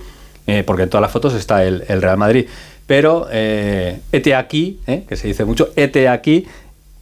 eh, 0.49 0.63
porque 0.63 0.83
en 0.83 0.89
todas 0.89 1.01
las 1.01 1.11
fotos 1.11 1.33
está 1.33 1.63
el, 1.63 1.83
el 1.87 2.01
Real 2.01 2.17
Madrid. 2.17 2.45
Pero 2.85 3.27
eh, 3.31 3.99
aquí, 4.35 4.79
eh, 4.87 5.03
que 5.07 5.15
se 5.15 5.27
dice 5.27 5.45
mucho, 5.45 5.69
hete 5.75 6.09
aquí, 6.09 6.47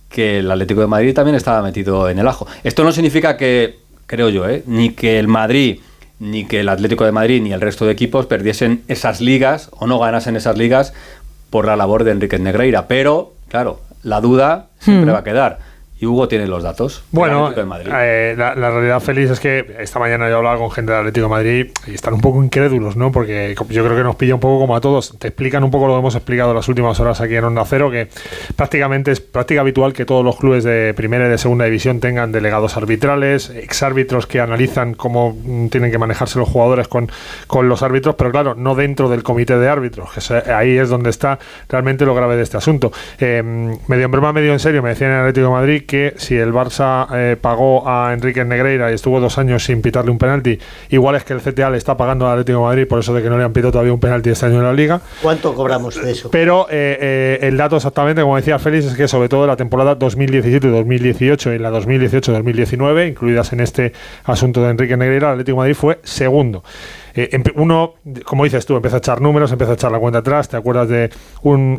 que 0.09 0.39
el 0.39 0.51
Atlético 0.51 0.81
de 0.81 0.87
Madrid 0.87 1.13
también 1.13 1.35
estaba 1.35 1.61
metido 1.61 2.09
en 2.09 2.19
el 2.19 2.27
ajo. 2.27 2.45
Esto 2.63 2.83
no 2.83 2.91
significa 2.91 3.37
que, 3.37 3.79
creo 4.05 4.29
yo, 4.29 4.47
eh, 4.49 4.63
ni 4.65 4.89
que 4.91 5.17
el 5.19 5.27
Madrid, 5.27 5.79
ni 6.19 6.45
que 6.45 6.59
el 6.59 6.69
Atlético 6.69 7.05
de 7.05 7.11
Madrid, 7.11 7.41
ni 7.41 7.53
el 7.53 7.61
resto 7.61 7.85
de 7.85 7.91
equipos 7.93 8.25
perdiesen 8.25 8.83
esas 8.87 9.21
ligas 9.21 9.69
o 9.71 9.87
no 9.87 9.97
ganasen 9.99 10.35
esas 10.35 10.57
ligas 10.57 10.93
por 11.49 11.65
la 11.65 11.75
labor 11.75 12.03
de 12.03 12.11
Enrique 12.11 12.37
Negreira. 12.39 12.87
Pero, 12.87 13.33
claro, 13.47 13.81
la 14.03 14.19
duda 14.19 14.67
siempre 14.79 15.11
Hmm. 15.11 15.15
va 15.15 15.19
a 15.19 15.23
quedar. 15.23 15.59
Y 15.99 16.05
Hugo 16.05 16.27
tiene 16.27 16.45
los 16.45 16.61
datos. 16.61 17.03
Bueno, 17.11 17.51
de 17.51 17.65
Madrid. 17.65 17.89
eh, 17.91 18.35
la, 18.37 18.53
la 18.53 18.69
realidad 18.69 18.99
feliz 18.99 19.31
es 19.31 19.39
que 19.39 19.75
esta 19.79 19.97
mañana 19.97 20.29
yo 20.29 20.37
hablaba 20.37 20.57
con 20.57 20.69
gente 20.69 20.91
del 20.91 20.99
Atlético 20.99 21.25
de 21.25 21.29
Madrid 21.31 21.67
y 21.87 21.95
están 21.95 22.13
un 22.13 22.21
poco 22.21 22.43
incrédulos, 22.43 22.95
¿no? 22.95 23.11
Porque 23.11 23.55
yo 23.69 23.83
creo 23.83 23.97
que 23.97 24.03
nos 24.03 24.15
pilla 24.15 24.35
un 24.35 24.39
poco 24.39 24.59
como 24.59 24.75
a 24.75 24.81
todos. 24.81 25.17
Te 25.17 25.29
explican 25.29 25.63
un 25.63 25.71
poco 25.71 25.87
lo 25.87 25.93
que 25.93 25.99
hemos 25.99 26.15
explicado 26.15 26.53
las 26.53 26.67
últimas 26.67 26.99
horas 26.99 27.19
aquí 27.19 27.35
en 27.35 27.45
Onda 27.45 27.63
Cero, 27.65 27.89
que 27.89 28.09
prácticamente 28.55 29.11
es 29.11 29.19
práctica 29.21 29.61
habitual 29.61 29.93
que 29.93 30.05
todos 30.05 30.23
los 30.23 30.37
clubes 30.37 30.63
de 30.63 30.93
primera 30.95 31.25
y 31.25 31.29
de 31.29 31.37
segunda 31.39 31.65
división 31.65 31.99
tengan 31.99 32.31
delegados 32.31 32.77
arbitrales, 32.77 33.49
exárbitros 33.49 34.27
que 34.27 34.39
analizan 34.39 34.93
cómo 34.93 35.31
mm, 35.33 35.69
tienen 35.69 35.89
que 35.91 35.97
manejarse 35.97 36.37
los 36.37 36.47
jugadores 36.47 36.87
con, 36.87 37.09
con 37.47 37.69
los 37.69 37.81
árbitros, 37.81 38.13
pero 38.15 38.31
claro, 38.31 38.53
no 38.55 38.75
dentro 38.75 39.09
del 39.09 39.23
comité 39.23 39.57
de 39.57 39.67
árbitros, 39.67 40.11
que 40.13 40.21
se- 40.21 40.51
ahí 40.53 40.77
es 40.77 40.89
donde 40.89 41.09
está 41.09 41.39
realmente 41.69 42.05
lo 42.05 42.13
grave 42.13 42.35
de 42.35 42.43
este 42.43 42.57
asunto. 42.57 42.91
Eh, 43.19 43.41
medio 43.87 44.05
en 44.05 44.11
broma, 44.11 44.31
medio 44.31 44.53
en 44.53 44.59
serio, 44.59 44.83
me 44.83 44.89
decían 44.89 45.09
en 45.11 45.15
el 45.17 45.21
Atlético 45.23 45.47
de 45.47 45.53
Madrid 45.53 45.83
que 45.87 46.13
si 46.17 46.35
el 46.35 46.53
Barça 46.53 47.07
eh, 47.15 47.35
pagó 47.39 47.87
a 47.89 48.13
Enrique 48.13 48.45
Negreira 48.45 48.91
y 48.91 48.93
estuvo 48.93 49.19
dos 49.19 49.37
años 49.37 49.63
sin 49.63 49.81
pitarle 49.81 50.11
un 50.11 50.19
penalti, 50.19 50.59
igual 50.89 51.15
es 51.15 51.23
que 51.23 51.33
el 51.33 51.41
CTA 51.41 51.71
le 51.71 51.77
está 51.77 51.97
pagando 51.97 52.27
al 52.27 52.33
Atlético 52.33 52.59
de 52.59 52.65
Madrid 52.65 52.87
por 52.87 52.99
eso 52.99 53.13
de 53.13 53.23
que 53.23 53.29
no 53.29 53.37
le 53.37 53.43
han 53.43 53.53
pitado 53.53 53.71
todavía 53.71 53.93
un 53.93 53.99
penalti 53.99 54.29
este 54.29 54.45
año 54.45 54.57
en 54.57 54.63
la 54.63 54.73
Liga. 54.73 55.01
¿Cuánto 55.21 55.55
cobramos 55.55 55.99
de 55.99 56.11
eso? 56.11 56.29
Pero 56.29 56.67
eh, 56.69 56.97
eh, 57.01 57.39
el 57.41 57.57
dato 57.57 57.77
exactamente, 57.77 58.21
como 58.21 58.35
decía 58.35 58.59
Félix, 58.59 58.85
es 58.85 58.95
que 58.95 59.07
sobre 59.07 59.29
todo 59.29 59.47
la 59.47 59.55
temporada 59.55 59.97
2017-2018 59.97 61.55
y 61.55 61.59
la 61.59 61.71
2018-2019, 61.71 63.07
incluidas 63.07 63.53
en 63.53 63.61
este 63.61 63.93
asunto 64.25 64.61
de 64.61 64.71
Enrique 64.71 64.97
Negreira, 64.97 65.29
el 65.29 65.33
Atlético 65.33 65.55
de 65.55 65.61
Madrid 65.61 65.75
fue 65.75 65.99
segundo. 66.03 66.63
Eh, 67.19 67.43
uno, 67.55 67.95
como 68.25 68.43
dices 68.43 68.63
tú, 68.67 68.75
empieza 68.75 68.97
a 68.97 68.99
echar 68.99 69.21
números, 69.21 69.51
empieza 69.51 69.71
a 69.71 69.75
echar 69.75 69.91
la 69.91 69.97
cuenta 69.97 70.19
atrás. 70.19 70.47
¿Te 70.47 70.55
acuerdas 70.55 70.87
de 70.87 71.09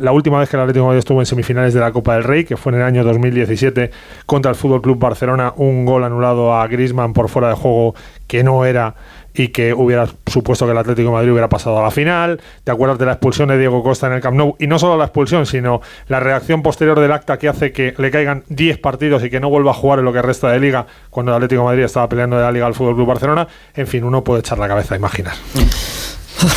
la 0.00 0.10
última 0.10 0.40
vez 0.40 0.48
que 0.48 0.56
el 0.56 0.62
Atlético 0.62 0.82
de 0.82 0.86
Madrid 0.88 0.98
estuvo 0.98 1.20
en 1.20 1.26
semifinales 1.26 1.72
de 1.74 1.80
la 1.80 1.92
Copa 1.92 2.14
del 2.16 2.24
Rey, 2.24 2.44
que 2.44 2.56
fue 2.56 2.72
en 2.72 2.78
el 2.80 2.84
año 2.84 3.04
2017 3.04 3.92
contra 4.26 4.50
el 4.50 4.56
Fútbol 4.56 4.82
Club 4.82 4.98
Barcelona? 4.98 5.52
Un 5.56 5.84
gol 5.84 6.02
anulado 6.02 6.54
a 6.54 6.66
Griezmann 6.66 7.12
por 7.12 7.28
fuera 7.28 7.50
de 7.50 7.54
juego 7.54 7.94
que 8.26 8.42
no 8.42 8.64
era 8.64 8.96
y 9.34 9.48
que 9.48 9.72
hubiera 9.72 10.08
supuesto 10.26 10.66
que 10.66 10.72
el 10.72 10.78
Atlético 10.78 11.08
de 11.08 11.14
Madrid 11.14 11.30
hubiera 11.30 11.48
pasado 11.48 11.78
a 11.78 11.82
la 11.82 11.90
final. 11.90 12.40
¿Te 12.64 12.72
acuerdas 12.72 12.98
de 12.98 13.06
la 13.06 13.12
expulsión 13.12 13.48
de 13.48 13.58
Diego 13.58 13.82
Costa 13.82 14.06
en 14.06 14.14
el 14.14 14.20
Camp 14.20 14.36
Nou? 14.36 14.56
Y 14.58 14.66
no 14.66 14.78
solo 14.78 14.96
la 14.96 15.04
expulsión, 15.04 15.46
sino 15.46 15.80
la 16.08 16.20
reacción 16.20 16.62
posterior 16.62 16.98
del 16.98 17.12
acta 17.12 17.38
que 17.38 17.48
hace 17.48 17.72
que 17.72 17.94
le 17.96 18.10
caigan 18.10 18.44
10 18.48 18.78
partidos 18.78 19.24
y 19.24 19.30
que 19.30 19.40
no 19.40 19.48
vuelva 19.48 19.70
a 19.70 19.74
jugar 19.74 20.00
en 20.00 20.04
lo 20.04 20.12
que 20.12 20.22
resta 20.22 20.50
de 20.50 20.60
liga 20.60 20.86
cuando 21.10 21.32
el 21.32 21.36
Atlético 21.36 21.62
de 21.62 21.66
Madrid 21.66 21.84
estaba 21.84 22.08
peleando 22.08 22.36
de 22.36 22.42
la 22.42 22.52
liga 22.52 22.66
al 22.66 22.74
Fútbol 22.74 22.94
Club 22.94 23.06
Barcelona. 23.06 23.46
En 23.74 23.86
fin, 23.86 24.04
uno 24.04 24.24
puede 24.24 24.40
echar 24.40 24.58
la 24.58 24.68
cabeza 24.68 24.94
a 24.94 24.98
imaginar. 24.98 25.34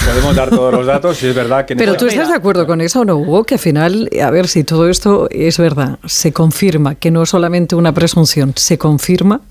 Podemos 0.06 0.36
dar 0.36 0.50
todos 0.50 0.74
los 0.74 0.86
datos 0.86 1.22
y 1.24 1.28
es 1.28 1.36
verdad 1.36 1.66
que... 1.66 1.76
Pero 1.76 1.96
tú 1.98 2.06
estás 2.06 2.30
de 2.30 2.36
acuerdo 2.36 2.68
con 2.68 2.82
eso, 2.82 3.04
¿no, 3.04 3.18
Hugo? 3.18 3.44
Que 3.46 3.56
al 3.56 3.60
final, 3.60 4.10
a 4.24 4.30
ver 4.30 4.48
si 4.48 4.64
todo 4.64 4.88
esto 4.88 5.28
es 5.32 5.58
verdad, 5.58 5.98
se 6.06 6.32
confirma 6.32 6.96
que 6.96 7.10
no 7.10 7.24
es 7.24 7.30
solamente 7.30 7.76
una 7.76 7.92
presunción, 7.92 8.54
se 8.56 8.78
confirma, 8.78 9.42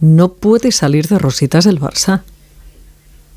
no 0.00 0.32
puede 0.32 0.72
salir 0.72 1.08
de 1.08 1.18
rositas 1.18 1.66
el 1.66 1.80
Barça. 1.80 2.22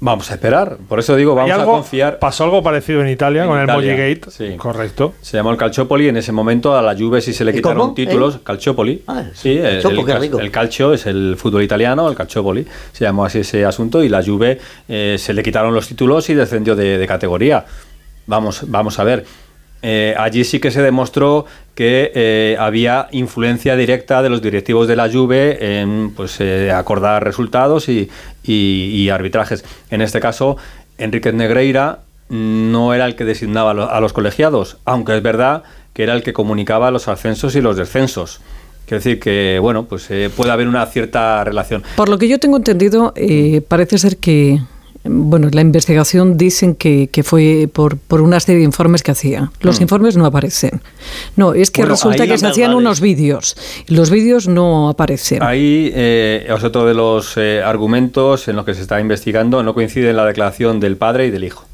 Vamos 0.03 0.31
a 0.31 0.33
esperar. 0.33 0.77
Por 0.89 0.97
eso 0.97 1.15
digo, 1.15 1.35
vamos 1.35 1.51
¿Hay 1.55 1.61
a 1.61 1.63
confiar. 1.63 2.17
Pasó 2.17 2.43
algo 2.45 2.63
parecido 2.63 3.01
en 3.01 3.09
Italia 3.09 3.43
En 3.43 3.49
con 3.49 3.63
Italia, 3.63 3.91
el 3.93 3.97
Molligate. 3.99 4.31
sí. 4.31 4.57
Correcto. 4.57 5.13
Se 5.21 5.37
llamó 5.37 5.51
el 5.51 5.57
Calciopoli 5.57 6.07
en 6.07 6.17
ese 6.17 6.31
momento 6.31 6.75
a 6.75 6.81
la 6.81 6.95
Juve 6.97 7.21
si 7.21 7.33
se 7.33 7.45
le 7.45 7.51
¿Y 7.51 7.55
quitaron 7.55 7.77
cómo? 7.79 7.93
títulos. 7.93 8.37
¿Eh? 8.37 8.39
Calciopoli. 8.43 9.03
Ah, 9.05 9.25
sí, 9.35 9.55
el, 9.59 9.79
Chopo, 9.79 9.99
el 9.99 10.05
qué 10.07 10.11
cal- 10.13 10.21
rico. 10.21 10.39
el 10.39 10.49
calcio 10.49 10.91
es 10.93 11.05
el 11.05 11.35
fútbol 11.37 11.61
italiano, 11.61 12.09
el 12.09 12.15
Calciopoli. 12.15 12.65
Se 12.93 13.03
llamó 13.05 13.25
así 13.25 13.39
ese 13.39 13.63
asunto 13.63 14.03
y 14.03 14.09
la 14.09 14.23
Juve 14.23 14.59
eh, 14.89 15.17
se 15.19 15.33
le 15.35 15.43
quitaron 15.43 15.73
los 15.75 15.87
títulos 15.87 16.27
y 16.31 16.33
descendió 16.33 16.75
de, 16.75 16.97
de 16.97 17.05
categoría. 17.07 17.63
Vamos, 18.25 18.63
vamos 18.67 18.97
a 18.97 19.03
ver. 19.03 19.23
Eh, 19.83 20.13
allí 20.17 20.43
sí 20.43 20.59
que 20.59 20.69
se 20.71 20.81
demostró 20.81 21.45
que 21.73 22.11
eh, 22.13 22.55
había 22.59 23.07
influencia 23.11 23.75
directa 23.75 24.21
de 24.21 24.29
los 24.29 24.41
directivos 24.41 24.87
de 24.87 24.95
la 24.95 25.09
Juve 25.09 25.81
en 25.81 26.11
pues, 26.15 26.39
eh, 26.39 26.71
acordar 26.71 27.23
resultados 27.23 27.87
y, 27.89 28.09
arbitrajes. 29.09 29.63
En 29.89 30.01
este 30.01 30.19
caso, 30.19 30.57
Enrique 30.97 31.31
Negreira 31.33 31.99
no 32.29 32.93
era 32.93 33.05
el 33.05 33.15
que 33.15 33.25
designaba 33.25 33.71
a 33.71 33.73
lo- 33.73 33.89
a 33.91 33.99
los 33.99 34.13
colegiados, 34.13 34.77
aunque 34.85 35.17
es 35.17 35.23
verdad 35.23 35.63
que 35.93 36.03
era 36.03 36.13
el 36.13 36.23
que 36.23 36.31
comunicaba 36.33 36.91
los 36.91 37.07
ascensos 37.07 37.55
y 37.55 37.61
los 37.61 37.75
descensos. 37.75 38.39
Quiero 38.85 38.99
decir 39.03 39.19
que, 39.19 39.57
bueno, 39.59 39.85
pues 39.85 40.07
puede 40.35 40.51
haber 40.51 40.67
una 40.67 40.85
cierta 40.85 41.43
relación. 41.43 41.83
Por 41.95 42.09
lo 42.09 42.17
que 42.17 42.27
yo 42.27 42.39
tengo 42.39 42.57
entendido, 42.57 43.13
parece 43.67 43.97
ser 43.97 44.17
que, 44.17 44.59
bueno, 45.03 45.49
la 45.51 45.61
investigación 45.61 46.37
dicen 46.37 46.75
que, 46.75 47.09
que 47.11 47.23
fue 47.23 47.69
por, 47.71 47.97
por 47.97 48.21
una 48.21 48.39
serie 48.39 48.59
de 48.59 48.65
informes 48.65 49.01
que 49.01 49.11
hacía. 49.11 49.51
Los 49.61 49.81
informes 49.81 50.15
no 50.15 50.25
aparecen. 50.25 50.81
No, 51.35 51.53
es 51.53 51.71
que 51.71 51.81
Bueno, 51.81 51.95
resulta 51.95 52.27
que 52.27 52.37
se 52.37 52.47
hacían 52.47 52.73
unos 52.73 53.01
vídeos. 53.01 53.55
Los 53.87 54.11
vídeos 54.11 54.47
no 54.47 54.89
aparecen. 54.89 55.41
Ahí 55.41 55.91
eh, 55.95 56.45
es 56.47 56.63
otro 56.63 56.85
de 56.85 56.93
los 56.93 57.35
eh, 57.37 57.61
argumentos 57.63 58.47
en 58.47 58.55
los 58.55 58.65
que 58.65 58.75
se 58.75 58.81
está 58.81 58.99
investigando. 58.99 59.63
No 59.63 59.73
coincide 59.73 60.11
en 60.11 60.17
la 60.17 60.25
declaración 60.25 60.79
del 60.79 60.97
padre 60.97 61.27
y 61.27 61.31
del 61.31 61.45
hijo. 61.45 61.65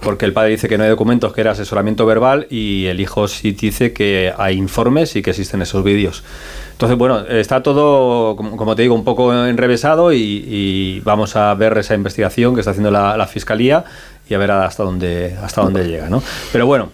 Porque 0.00 0.24
el 0.24 0.32
padre 0.32 0.50
dice 0.50 0.68
que 0.68 0.78
no 0.78 0.84
hay 0.84 0.90
documentos, 0.90 1.32
que 1.32 1.42
era 1.42 1.50
asesoramiento 1.50 2.06
verbal, 2.06 2.46
y 2.48 2.86
el 2.86 3.00
hijo 3.00 3.28
sí 3.28 3.52
dice 3.52 3.92
que 3.92 4.32
hay 4.36 4.56
informes 4.56 5.14
y 5.16 5.22
que 5.22 5.30
existen 5.30 5.60
esos 5.60 5.84
vídeos. 5.84 6.24
Entonces, 6.72 6.96
bueno, 6.96 7.20
está 7.26 7.62
todo, 7.62 8.34
como, 8.36 8.74
te 8.74 8.82
digo, 8.82 8.94
un 8.94 9.04
poco 9.04 9.34
enrevesado 9.44 10.14
y, 10.14 10.44
y 10.46 11.00
vamos 11.00 11.36
a 11.36 11.52
ver 11.54 11.76
esa 11.76 11.94
investigación 11.94 12.54
que 12.54 12.60
está 12.60 12.70
haciendo 12.70 12.90
la, 12.90 13.18
la 13.18 13.26
fiscalía 13.26 13.84
y 14.28 14.34
a 14.34 14.38
ver 14.38 14.50
hasta 14.52 14.84
dónde, 14.84 15.36
hasta 15.42 15.60
dónde 15.60 15.86
llega. 15.86 16.08
¿no? 16.08 16.22
Pero 16.52 16.64
bueno, 16.64 16.90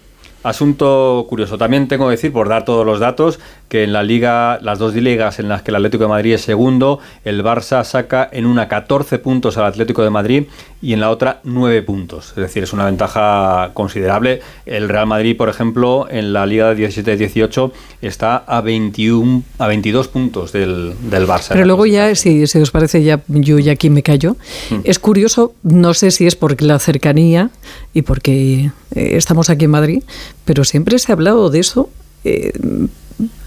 Asunto 0.47 1.27
curioso. 1.29 1.59
También 1.59 1.89
tengo 1.89 2.05
que 2.07 2.13
decir, 2.13 2.33
por 2.33 2.49
dar 2.49 2.65
todos 2.65 2.87
los 2.87 3.01
datos, 3.01 3.41
que 3.69 3.83
en 3.83 3.93
la 3.93 4.05
liga, 4.05 4.61
las 4.63 4.79
dos 4.79 4.95
ligas 4.95 5.41
en 5.41 5.49
las 5.49 5.63
que 5.63 5.73
el 5.73 5.75
Atlético 5.75 6.05
de 6.05 6.09
Madrid 6.09 6.35
es 6.35 6.43
segundo, 6.43 7.01
el 7.25 7.43
Barça 7.43 7.83
saca 7.83 8.29
en 8.31 8.47
una 8.47 8.69
14 8.69 9.19
puntos 9.19 9.59
al 9.59 9.65
Atlético 9.65 10.05
de 10.05 10.11
Madrid 10.11 10.45
y 10.81 10.93
en 10.93 11.01
la 11.01 11.11
otra 11.11 11.41
9 11.43 11.83
puntos. 11.83 12.29
Es 12.29 12.37
decir, 12.37 12.63
es 12.63 12.73
una 12.73 12.85
ventaja 12.85 13.73
considerable. 13.75 14.41
El 14.67 14.89
Real 14.89 15.09
Madrid, 15.09 15.37
por 15.37 15.49
ejemplo, 15.49 16.07
en 16.09 16.33
la 16.33 16.47
liga 16.47 16.73
de 16.73 16.89
17-18 16.89 17.73
está 18.03 18.37
a 18.37 18.61
21, 18.61 19.43
a 19.59 19.67
22 19.67 20.07
puntos 20.07 20.53
del, 20.53 20.95
del 21.11 21.27
Barça. 21.27 21.49
Pero 21.49 21.65
luego 21.65 21.87
ya, 21.87 22.15
si, 22.15 22.47
si 22.47 22.59
os 22.61 22.71
parece, 22.71 23.03
ya 23.03 23.21
yo 23.27 23.59
ya 23.59 23.73
aquí 23.73 23.91
me 23.91 24.05
callo. 24.05 24.37
Mm. 24.71 24.81
Es 24.85 25.01
curioso, 25.01 25.55
no 25.65 25.93
sé 25.93 26.13
si 26.13 26.25
es 26.25 26.37
porque 26.37 26.65
la 26.65 26.79
cercanía 26.79 27.51
y 27.93 28.03
porque 28.03 28.71
eh, 28.95 29.17
estamos 29.17 29.51
aquí 29.51 29.65
en 29.65 29.71
Madrid, 29.71 30.03
pero 30.47 30.65
siempre 30.65 30.99
se 30.99 31.13
ha 31.13 31.15
hablado 31.15 31.51
de 31.51 31.59
eso, 31.59 31.91
eh, 32.25 32.53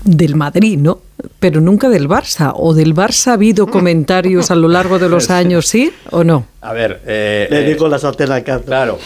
del 0.03 0.35
Madrid, 0.35 0.77
¿no? 0.79 0.99
Pero 1.39 1.61
nunca 1.61 1.89
del 1.89 2.07
Barça. 2.07 2.51
¿O 2.55 2.73
del 2.73 2.93
Barça 2.95 3.27
ha 3.29 3.33
habido 3.33 3.67
comentarios 3.77 4.51
a 4.51 4.55
lo 4.55 4.67
largo 4.67 4.99
de 4.99 5.09
los 5.09 5.29
años, 5.29 5.67
sí 5.67 5.91
o 6.11 6.23
no? 6.23 6.45
A 6.61 6.73
ver, 6.73 7.01
eh, 7.05 7.47
Le 7.49 7.61
eh, 7.65 7.73
digo 7.73 7.87
las 7.87 8.03
alternativas. 8.03 8.61
Claro, 8.63 8.97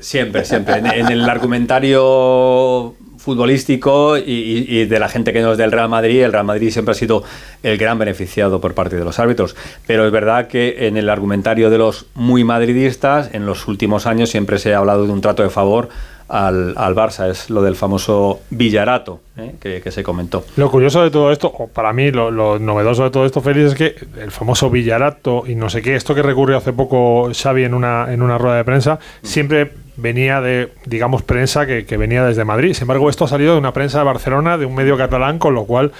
siempre, 0.00 0.44
siempre. 0.44 0.78
En, 0.78 0.86
en 0.86 1.08
el 1.10 1.28
argumentario 1.28 2.94
futbolístico 3.18 4.18
y, 4.18 4.22
y- 4.22 4.66
y 4.80 4.84
de 4.84 4.98
la 4.98 5.08
gente 5.08 5.32
que 5.32 5.40
no 5.40 5.52
es 5.52 5.58
del 5.58 5.72
Real 5.72 5.88
Madrid, 5.88 6.22
el 6.22 6.32
Real 6.32 6.44
Madrid 6.44 6.70
siempre 6.70 6.92
ha 6.92 6.94
sido 6.94 7.22
el 7.62 7.78
gran 7.78 7.98
beneficiado 7.98 8.60
por 8.60 8.74
parte 8.74 8.96
de 8.96 9.04
los 9.04 9.18
árbitros. 9.18 9.56
Pero 9.86 10.04
es 10.04 10.12
verdad 10.12 10.46
que 10.48 10.86
en 10.86 10.98
el 10.98 11.08
argumentario 11.08 11.70
de 11.70 11.78
los 11.78 12.04
muy 12.14 12.44
madridistas, 12.44 13.30
en 13.32 13.46
los 13.46 13.66
últimos 13.66 14.06
años 14.06 14.28
siempre 14.28 14.58
se 14.58 14.74
ha 14.74 14.78
hablado 14.78 15.06
de 15.06 15.12
un 15.12 15.22
trato 15.22 15.42
de 15.42 15.48
favor 15.48 15.88
al, 16.34 16.74
al 16.76 16.94
Barça. 16.94 17.30
Es 17.30 17.48
lo 17.48 17.62
del 17.62 17.76
famoso 17.76 18.40
Villarato 18.50 19.20
¿eh? 19.36 19.54
que, 19.60 19.80
que 19.80 19.90
se 19.92 20.02
comentó. 20.02 20.44
Lo 20.56 20.70
curioso 20.70 21.02
de 21.02 21.10
todo 21.10 21.30
esto, 21.30 21.52
o 21.56 21.68
para 21.68 21.92
mí 21.92 22.10
lo, 22.10 22.30
lo 22.30 22.58
novedoso 22.58 23.04
de 23.04 23.10
todo 23.10 23.24
esto, 23.24 23.40
Félix, 23.40 23.72
es 23.72 23.74
que 23.74 23.96
el 24.20 24.30
famoso 24.32 24.68
Villarato 24.68 25.44
y 25.46 25.54
no 25.54 25.70
sé 25.70 25.80
qué, 25.80 25.94
esto 25.94 26.14
que 26.14 26.22
recurrió 26.22 26.56
hace 26.56 26.72
poco 26.72 27.30
Xavi 27.32 27.64
en 27.64 27.74
una, 27.74 28.12
en 28.12 28.20
una 28.20 28.36
rueda 28.36 28.56
de 28.56 28.64
prensa, 28.64 28.98
siempre 29.22 29.72
venía 29.96 30.40
de, 30.40 30.72
digamos, 30.86 31.22
prensa 31.22 31.66
que, 31.66 31.86
que 31.86 31.96
venía 31.96 32.24
desde 32.24 32.44
Madrid. 32.44 32.74
Sin 32.74 32.82
embargo, 32.82 33.08
esto 33.08 33.26
ha 33.26 33.28
salido 33.28 33.52
de 33.52 33.58
una 33.60 33.72
prensa 33.72 33.98
de 33.98 34.04
Barcelona, 34.04 34.58
de 34.58 34.66
un 34.66 34.74
medio 34.74 34.96
catalán, 34.98 35.38
con 35.38 35.54
lo 35.54 35.64
cual, 35.66 35.92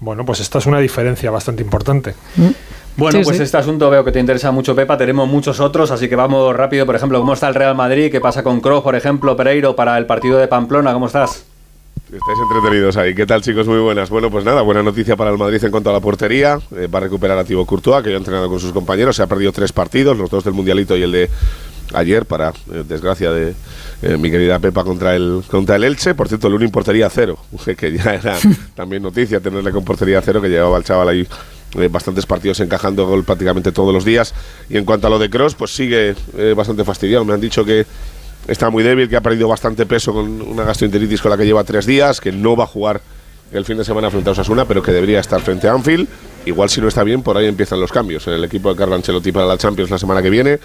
bueno, 0.00 0.24
pues 0.24 0.40
esta 0.40 0.58
es 0.58 0.66
una 0.66 0.80
diferencia 0.80 1.30
bastante 1.30 1.62
importante. 1.62 2.14
Bueno, 2.96 3.18
Sí, 3.18 3.24
pues 3.24 3.36
sí. 3.36 3.42
este 3.42 3.56
asunto 3.58 3.90
veo 3.90 4.04
que 4.04 4.12
te 4.12 4.20
interesa 4.20 4.50
mucho, 4.52 4.74
Pepa. 4.74 4.96
Tenemos 4.96 5.28
muchos 5.28 5.60
otros, 5.60 5.90
así 5.90 6.08
que 6.08 6.16
vamos 6.16 6.54
rápido. 6.56 6.86
Por 6.86 6.96
ejemplo, 6.96 7.18
¿cómo 7.20 7.34
está 7.34 7.48
el 7.48 7.54
Real 7.54 7.74
Madrid? 7.74 8.10
¿Qué 8.10 8.20
pasa 8.20 8.42
con 8.42 8.60
Kroos, 8.60 8.82
por 8.82 8.94
ejemplo, 8.96 9.36
Pereiro 9.36 9.76
para 9.76 9.98
el 9.98 10.06
partido 10.06 10.38
de 10.38 10.48
Pamplona? 10.48 10.92
¿Cómo 10.94 11.06
estás? 11.06 11.44
Estáis 12.06 12.38
entretenidos 12.50 12.96
ahí. 12.96 13.14
¿Qué 13.14 13.26
tal, 13.26 13.42
chicos? 13.42 13.66
Muy 13.66 13.80
buenas. 13.80 14.08
Bueno, 14.08 14.30
pues 14.30 14.44
nada, 14.44 14.62
buena 14.62 14.82
noticia 14.82 15.16
para 15.16 15.30
el 15.30 15.38
Madrid 15.38 15.62
en 15.62 15.70
cuanto 15.70 15.90
a 15.90 15.92
la 15.92 16.00
portería. 16.00 16.58
Eh, 16.74 16.86
va 16.86 16.98
a 17.00 17.02
recuperar 17.02 17.36
a 17.36 17.44
Thibaut 17.44 17.66
Courtois, 17.66 18.02
que 18.02 18.10
ya 18.10 18.14
ha 18.16 18.18
entrenado 18.18 18.48
con 18.48 18.60
sus 18.60 18.72
compañeros. 18.72 19.16
Se 19.16 19.22
ha 19.22 19.26
perdido 19.26 19.52
tres 19.52 19.72
partidos, 19.72 20.16
los 20.16 20.30
dos 20.30 20.44
del 20.44 20.54
Mundialito 20.54 20.96
y 20.96 21.02
el 21.02 21.12
de 21.12 21.30
ayer, 21.94 22.24
para 22.24 22.50
eh, 22.72 22.84
desgracia 22.88 23.30
de 23.32 23.54
eh, 24.02 24.16
mi 24.18 24.30
querida 24.30 24.58
Pepa 24.58 24.84
contra 24.84 25.16
el, 25.16 25.42
contra 25.50 25.76
el 25.76 25.84
Elche. 25.84 26.14
Por 26.14 26.28
cierto, 26.28 26.46
el 26.46 26.54
Lunin 26.54 26.70
portería 26.70 27.10
cero, 27.10 27.38
que 27.76 27.92
ya 27.92 28.14
era 28.14 28.36
también 28.74 29.02
noticia 29.02 29.40
tenerle 29.40 29.72
con 29.72 29.84
portería 29.84 30.22
cero, 30.22 30.40
que 30.40 30.48
llevaba 30.48 30.78
el 30.78 30.84
chaval 30.84 31.08
ahí 31.08 31.26
eh, 31.78 31.88
bastantes 31.88 32.26
partidos 32.26 32.60
encajando 32.60 33.06
gol 33.06 33.24
prácticamente 33.24 33.72
todos 33.72 33.92
los 33.92 34.04
días. 34.04 34.34
Y 34.68 34.76
en 34.76 34.84
cuanto 34.84 35.06
a 35.06 35.10
lo 35.10 35.18
de 35.18 35.30
Cross, 35.30 35.54
pues 35.54 35.74
sigue 35.74 36.14
eh, 36.36 36.54
bastante 36.56 36.84
fastidiado. 36.84 37.24
Me 37.24 37.34
han 37.34 37.40
dicho 37.40 37.64
que 37.64 37.86
está 38.48 38.70
muy 38.70 38.82
débil, 38.82 39.08
que 39.08 39.16
ha 39.16 39.20
perdido 39.20 39.48
bastante 39.48 39.86
peso 39.86 40.12
con 40.12 40.40
una 40.42 40.64
gastroenteritis 40.64 41.20
con 41.20 41.30
la 41.30 41.36
que 41.36 41.46
lleva 41.46 41.64
tres 41.64 41.86
días, 41.86 42.20
que 42.20 42.32
no 42.32 42.56
va 42.56 42.64
a 42.64 42.68
jugar 42.68 43.00
el 43.52 43.64
fin 43.64 43.76
de 43.78 43.84
semana 43.84 44.10
frente 44.10 44.28
a 44.28 44.32
Osasuna, 44.32 44.64
pero 44.64 44.82
que 44.82 44.92
debería 44.92 45.20
estar 45.20 45.40
frente 45.40 45.68
a 45.68 45.72
Anfield. 45.72 46.08
Igual 46.46 46.70
si 46.70 46.80
no 46.80 46.88
está 46.88 47.02
bien, 47.02 47.22
por 47.22 47.36
ahí 47.36 47.46
empiezan 47.46 47.80
los 47.80 47.90
cambios 47.90 48.26
en 48.28 48.34
el 48.34 48.44
equipo 48.44 48.70
de 48.70 48.76
Carlo 48.76 48.94
Ancelotti 48.94 49.32
para 49.32 49.46
la 49.46 49.58
Champions 49.58 49.90
la 49.90 49.98
semana 49.98 50.22
que 50.22 50.30
viene 50.30 50.60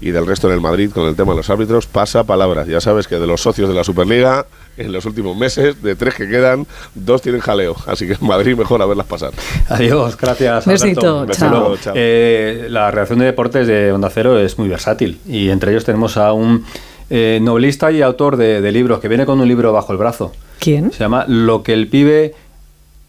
y 0.00 0.10
del 0.10 0.26
resto 0.26 0.48
en 0.48 0.54
el 0.54 0.60
Madrid 0.60 0.90
con 0.90 1.06
el 1.06 1.14
tema 1.14 1.32
de 1.32 1.38
los 1.38 1.50
árbitros 1.50 1.86
pasa 1.86 2.24
palabra. 2.24 2.64
Ya 2.64 2.80
sabes 2.80 3.06
que 3.06 3.18
de 3.18 3.26
los 3.26 3.42
socios 3.42 3.68
de 3.68 3.74
la 3.74 3.84
Superliga 3.84 4.46
en 4.76 4.92
los 4.92 5.04
últimos 5.06 5.36
meses, 5.36 5.82
de 5.82 5.96
tres 5.96 6.14
que 6.14 6.28
quedan, 6.28 6.66
dos 6.94 7.22
tienen 7.22 7.40
jaleo. 7.40 7.76
Así 7.86 8.06
que 8.06 8.14
en 8.14 8.26
Madrid 8.26 8.56
mejor 8.56 8.82
a 8.82 8.86
verlas 8.86 9.06
pasar. 9.06 9.32
Adiós, 9.68 10.16
gracias. 10.16 10.66
Besito, 10.66 11.20
Alberto. 11.20 11.38
chao. 11.40 11.50
Luego. 11.50 11.76
Chao. 11.76 11.94
Eh, 11.96 12.66
la 12.68 12.90
redacción 12.90 13.18
de 13.18 13.26
deportes 13.26 13.66
de 13.66 13.92
Onda 13.92 14.10
Cero 14.10 14.38
es 14.38 14.58
muy 14.58 14.68
versátil 14.68 15.18
y 15.26 15.50
entre 15.50 15.70
ellos 15.72 15.84
tenemos 15.84 16.16
a 16.16 16.32
un 16.32 16.64
eh, 17.10 17.38
novelista 17.42 17.90
y 17.92 18.02
autor 18.02 18.36
de, 18.36 18.60
de 18.60 18.72
libros 18.72 19.00
que 19.00 19.08
viene 19.08 19.26
con 19.26 19.40
un 19.40 19.48
libro 19.48 19.72
bajo 19.72 19.92
el 19.92 19.98
brazo. 19.98 20.32
¿Quién? 20.58 20.92
Se 20.92 20.98
llama 20.98 21.24
Lo 21.28 21.62
que 21.62 21.72
el 21.72 21.88
pibe 21.88 22.34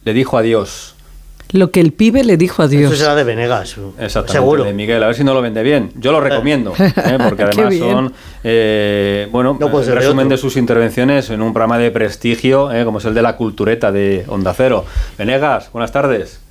le 0.03 0.13
dijo 0.13 0.37
a 0.37 0.41
Dios. 0.41 0.95
Lo 1.53 1.71
que 1.71 1.79
el 1.79 1.93
pibe 1.93 2.23
le 2.23 2.35
dijo 2.35 2.61
a 2.61 2.65
Eso 2.65 2.75
Dios. 2.75 2.97
será 2.97 3.15
de 3.15 3.23
Venegas. 3.23 3.77
Exactamente, 3.99 4.33
Seguro. 4.33 4.63
de 4.65 4.73
Miguel. 4.73 5.01
A 5.03 5.07
ver 5.07 5.15
si 5.15 5.23
no 5.23 5.33
lo 5.33 5.41
vende 5.41 5.63
bien. 5.63 5.91
Yo 5.95 6.11
lo 6.11 6.19
recomiendo, 6.19 6.73
¿eh? 6.77 6.91
porque 7.23 7.45
Qué 7.51 7.61
además 7.61 7.77
son, 7.77 8.13
eh, 8.43 9.27
bueno, 9.31 9.57
No 9.59 9.69
de 9.79 9.95
resumen 9.95 10.27
de 10.29 10.37
sus 10.37 10.57
intervenciones 10.57 11.29
en 11.29 11.41
un 11.41 11.53
programa 11.53 11.77
de 11.77 11.91
prestigio, 11.91 12.71
¿eh? 12.73 12.83
como 12.83 12.97
es 12.99 13.05
el 13.05 13.13
de 13.13 13.21
la 13.21 13.35
cultureta 13.37 13.91
de 13.91 14.25
Onda 14.27 14.53
Cero. 14.53 14.83
Venegas, 15.17 15.69
buenas 15.71 15.91
tardes. 15.91 16.41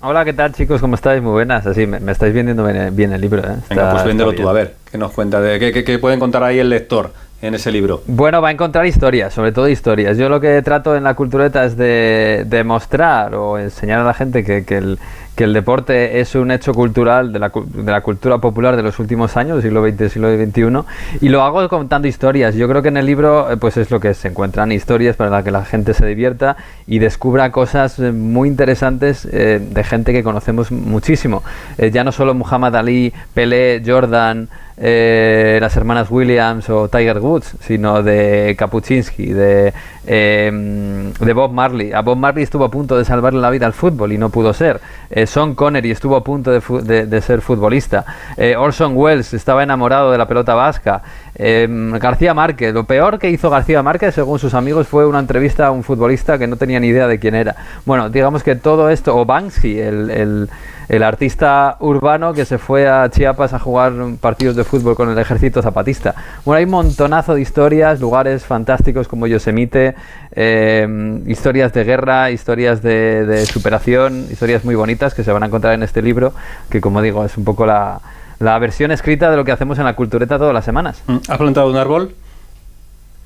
Hola, 0.00 0.24
¿qué 0.24 0.32
tal 0.34 0.52
chicos? 0.52 0.80
¿Cómo 0.80 0.94
estáis? 0.94 1.22
Muy 1.22 1.32
buenas. 1.32 1.66
Así, 1.66 1.86
me, 1.86 2.00
me 2.00 2.12
estáis 2.12 2.32
vendiendo 2.34 2.64
bien, 2.64 2.94
bien 2.94 3.12
el 3.12 3.20
libro. 3.20 3.40
¿eh? 3.40 3.56
Venga, 3.68 3.82
Está- 3.82 3.92
pues 3.92 4.04
véndelo 4.04 4.32
tú, 4.34 4.48
a 4.48 4.52
ver, 4.52 4.74
¿qué 4.90 4.98
nos 4.98 5.12
cuenta? 5.12 5.40
De, 5.40 5.58
¿qué, 5.58 5.72
qué, 5.72 5.84
qué 5.84 5.98
puede 5.98 6.14
encontrar 6.16 6.44
ahí 6.44 6.58
el 6.58 6.68
lector 6.68 7.12
en 7.42 7.54
ese 7.54 7.70
libro? 7.70 8.02
Bueno, 8.06 8.40
va 8.40 8.48
a 8.48 8.52
encontrar 8.52 8.86
historias, 8.86 9.34
sobre 9.34 9.52
todo 9.52 9.68
historias. 9.68 10.16
Yo 10.16 10.28
lo 10.28 10.40
que 10.40 10.60
trato 10.62 10.96
en 10.96 11.04
la 11.04 11.14
cultureta 11.14 11.64
es 11.64 11.76
de, 11.76 12.44
de 12.46 12.64
mostrar 12.64 13.34
o 13.34 13.58
enseñar 13.58 14.00
a 14.00 14.04
la 14.04 14.14
gente 14.14 14.44
que, 14.44 14.64
que 14.64 14.78
el, 14.78 14.98
que 15.36 15.44
el 15.44 15.52
deporte 15.52 16.18
es 16.18 16.34
un 16.34 16.50
hecho 16.50 16.72
cultural 16.72 17.30
de 17.30 17.38
la, 17.38 17.52
de 17.54 17.92
la 17.92 18.00
cultura 18.00 18.38
popular 18.38 18.74
de 18.74 18.82
los 18.82 18.98
últimos 18.98 19.36
años, 19.36 19.62
siglo 19.62 19.86
XX, 19.86 20.10
siglo 20.10 20.34
XXI, 20.34 20.80
y 21.20 21.28
lo 21.28 21.42
hago 21.42 21.68
contando 21.68 22.08
historias. 22.08 22.54
Yo 22.54 22.66
creo 22.68 22.80
que 22.80 22.88
en 22.88 22.96
el 22.96 23.04
libro 23.04 23.50
eh, 23.50 23.58
pues 23.58 23.76
es 23.76 23.90
lo 23.90 24.00
que 24.00 24.14
se 24.14 24.28
encuentran 24.28 24.72
historias 24.72 25.14
para 25.14 25.42
que 25.42 25.50
la 25.50 25.64
gente 25.66 25.92
se 25.92 26.06
divierta 26.06 26.56
y 26.86 27.00
descubra 27.00 27.52
cosas 27.52 27.98
eh, 27.98 28.12
muy 28.12 28.48
interesantes 28.48 29.28
eh, 29.30 29.60
de 29.62 29.84
gente 29.84 30.14
que 30.14 30.22
conocemos 30.22 30.72
muchísimo. 30.72 31.42
Ya 31.76 32.02
no 32.02 32.12
solo 32.12 32.32
Muhammad 32.32 32.74
Ali, 32.74 33.12
Pelé, 33.34 33.82
Jordan, 33.84 34.48
las 34.78 35.76
hermanas 35.76 36.10
Williams 36.10 36.68
o 36.70 36.88
Tiger 36.88 37.18
Woods, 37.18 37.54
sino 37.60 38.02
de 38.02 38.54
Kapuczynski, 38.58 39.26
de, 39.26 39.72
eh, 40.06 41.12
de 41.18 41.32
Bob 41.32 41.52
Marley. 41.52 41.92
A 41.92 42.00
Bob 42.00 42.16
Marley 42.16 42.44
estuvo 42.44 42.64
a 42.64 42.70
punto 42.70 42.96
de 42.96 43.04
salvarle 43.04 43.40
la 43.40 43.50
vida 43.50 43.66
al 43.66 43.72
fútbol 43.72 44.12
y 44.12 44.18
no 44.18 44.30
pudo 44.30 44.52
ser. 44.54 44.80
Eh, 45.26 45.28
Sean 45.28 45.54
Connery 45.54 45.90
estuvo 45.90 46.14
a 46.16 46.22
punto 46.22 46.50
de, 46.52 47.06
de- 47.06 47.20
ser 47.20 47.40
futbolista. 47.40 48.04
Eh, 48.36 48.54
Orson 48.56 48.92
Welles 48.96 49.34
estaba 49.34 49.62
enamorado 49.62 50.12
de 50.12 50.18
la 50.18 50.28
pelota 50.28 50.54
vasca. 50.54 51.02
Eh, 51.34 51.66
García 52.00 52.32
Márquez, 52.32 52.72
lo 52.72 52.84
peor 52.84 53.18
que 53.18 53.28
hizo 53.30 53.50
García 53.50 53.82
Márquez, 53.82 54.14
según 54.14 54.38
sus 54.38 54.54
amigos, 54.54 54.86
fue 54.86 55.04
una 55.06 55.18
entrevista 55.18 55.66
a 55.66 55.70
un 55.72 55.82
futbolista 55.82 56.38
que 56.38 56.46
no 56.46 56.56
tenía 56.56 56.78
ni 56.80 56.88
idea 56.88 57.06
de 57.08 57.18
quién 57.18 57.34
era. 57.34 57.56
Bueno, 57.84 58.08
digamos 58.08 58.42
que 58.42 58.54
todo 58.54 58.88
esto, 58.88 59.16
o 59.16 59.24
Banksy, 59.24 59.78
el- 59.80 60.48
el 60.88 61.02
artista 61.02 61.76
urbano 61.80 62.32
que 62.32 62.44
se 62.44 62.58
fue 62.58 62.88
a 62.88 63.08
Chiapas 63.10 63.52
a 63.52 63.58
jugar 63.58 63.92
partidos 64.20 64.56
de 64.56 64.64
fútbol 64.64 64.94
con 64.94 65.10
el 65.10 65.18
ejército 65.18 65.62
zapatista. 65.62 66.14
Bueno, 66.44 66.58
hay 66.58 66.64
un 66.64 66.70
montonazo 66.70 67.34
de 67.34 67.40
historias, 67.40 68.00
lugares 68.00 68.44
fantásticos 68.44 69.08
como 69.08 69.26
Yosemite, 69.26 69.94
eh, 70.32 71.20
historias 71.26 71.72
de 71.72 71.84
guerra, 71.84 72.30
historias 72.30 72.82
de, 72.82 73.26
de 73.26 73.46
superación, 73.46 74.26
historias 74.30 74.64
muy 74.64 74.74
bonitas 74.74 75.14
que 75.14 75.24
se 75.24 75.32
van 75.32 75.42
a 75.42 75.46
encontrar 75.46 75.74
en 75.74 75.82
este 75.82 76.02
libro, 76.02 76.32
que 76.70 76.80
como 76.80 77.02
digo, 77.02 77.24
es 77.24 77.36
un 77.36 77.44
poco 77.44 77.66
la, 77.66 78.00
la 78.38 78.58
versión 78.58 78.90
escrita 78.90 79.30
de 79.30 79.36
lo 79.36 79.44
que 79.44 79.52
hacemos 79.52 79.78
en 79.78 79.84
la 79.84 79.96
cultureta 79.96 80.38
todas 80.38 80.54
las 80.54 80.64
semanas. 80.64 81.02
Mm, 81.06 81.16
¿Has 81.28 81.38
plantado 81.38 81.70
un 81.70 81.76
árbol? 81.76 82.14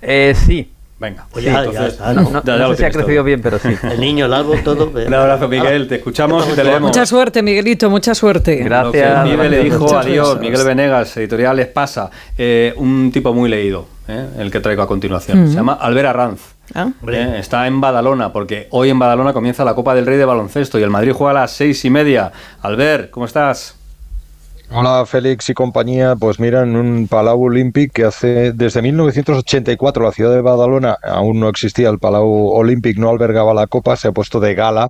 Eh, 0.03 0.35
sí. 0.35 0.73
Venga, 1.01 1.27
Pues 1.33 1.47
ya, 1.47 1.65
ya 1.65 2.13
¿no? 2.13 2.31
No, 2.31 2.43
Ya, 2.45 2.59
ya 2.59 2.59
no 2.59 2.71
sé 2.73 2.77
si 2.77 2.85
ha 2.85 2.91
crecido 2.91 3.17
todo. 3.17 3.25
bien, 3.25 3.41
pero 3.41 3.59
sí. 3.59 3.71
El 3.91 3.99
niño, 4.01 4.27
el 4.27 4.35
árbol, 4.35 4.63
todo. 4.63 4.91
Un 4.95 5.15
abrazo, 5.15 5.49
Miguel. 5.49 5.89
Te 5.89 5.95
escuchamos 5.97 6.47
y 6.47 6.53
te 6.55 6.63
leemos. 6.63 6.83
Mucha 6.83 7.07
suerte, 7.07 7.43
Miguelito, 7.43 7.89
mucha 7.89 8.15
suerte. 8.15 8.53
Lo 8.53 8.93
que 8.93 8.99
Gracias. 9.01 9.25
Miguel 9.25 9.51
le 9.51 9.65
dijo 9.65 9.79
Muchas 9.79 10.05
adiós, 10.05 10.29
gracias. 10.35 10.41
Miguel 10.41 10.67
Venegas, 10.67 11.17
editoriales 11.17 11.69
pasa. 11.69 12.11
Eh, 12.37 12.75
un 12.77 13.11
tipo 13.11 13.33
muy 13.33 13.49
leído, 13.49 13.87
eh, 14.09 14.27
el 14.39 14.51
que 14.51 14.61
traigo 14.61 14.83
a 14.83 14.87
continuación. 14.87 15.49
Se 15.49 15.55
llama 15.55 15.73
Albert 15.81 16.09
Arranz. 16.11 16.41
Ah. 16.75 16.91
Eh, 17.09 17.37
está 17.39 17.67
en 17.67 17.81
Badalona, 17.81 18.31
porque 18.33 18.69
hoy 18.71 18.91
en 18.91 18.99
Badalona 18.99 19.33
comienza 19.33 19.65
la 19.65 19.75
Copa 19.75 19.95
del 19.95 20.05
Rey 20.05 20.19
de 20.19 20.27
baloncesto 20.27 20.79
y 20.79 20.83
el 20.83 20.91
Madrid 20.91 21.13
juega 21.15 21.31
a 21.31 21.43
las 21.43 21.53
seis 21.53 21.83
y 21.87 21.91
media. 21.91 22.31
Albert, 22.61 23.11
¿cómo 23.11 23.25
estás? 23.25 23.80
Hola 24.73 25.05
Félix 25.05 25.51
y 25.51 25.55
compañía, 25.55 26.15
pues 26.15 26.39
mira, 26.39 26.63
en 26.63 26.77
un 26.77 27.09
Palau 27.09 27.43
Olímpic 27.43 27.93
que 27.93 28.05
hace 28.05 28.53
desde 28.53 28.81
1984 28.83 30.05
la 30.05 30.13
ciudad 30.13 30.33
de 30.33 30.43
Badalona 30.43 30.97
aún 31.03 31.41
no 31.41 31.49
existía 31.49 31.89
el 31.89 31.99
Palau 31.99 32.53
Olímpic, 32.53 32.97
no 32.97 33.11
albergaba 33.11 33.53
la 33.53 33.67
copa, 33.67 33.97
se 33.97 34.07
ha 34.07 34.13
puesto 34.13 34.39
de 34.39 34.55
gala 34.55 34.89